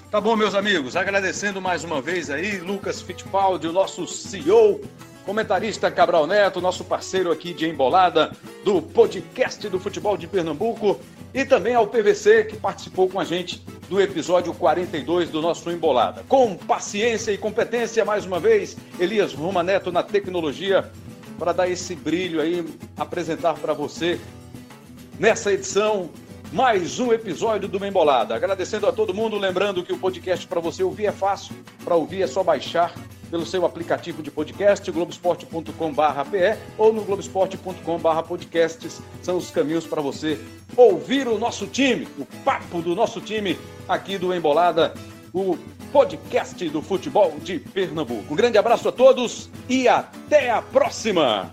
[0.10, 0.96] Tá bom, meus amigos.
[0.96, 4.80] Agradecendo mais uma vez aí, Lucas Fittipaldi, o nosso CEO,
[5.28, 8.32] comentarista Cabral Neto, nosso parceiro aqui de embolada
[8.64, 10.98] do podcast do futebol de Pernambuco,
[11.34, 16.24] e também ao PVC que participou com a gente do episódio 42 do nosso Embolada.
[16.30, 20.90] Com paciência e competência, mais uma vez, Elias Roma Neto na tecnologia,
[21.38, 24.18] para dar esse brilho aí, apresentar para você
[25.20, 26.10] nessa edição
[26.54, 28.34] mais um episódio do Embolada.
[28.34, 32.22] Agradecendo a todo mundo, lembrando que o podcast para você ouvir é fácil, para ouvir
[32.22, 32.94] é só baixar
[33.30, 39.02] pelo seu aplicativo de podcast, globesport.com.br ou no globesport.com.br podcasts.
[39.22, 40.40] São os caminhos para você
[40.76, 44.94] ouvir o nosso time, o papo do nosso time aqui do Embolada,
[45.34, 45.58] o
[45.92, 48.34] podcast do futebol de Pernambuco.
[48.34, 51.52] Um grande abraço a todos e até a próxima!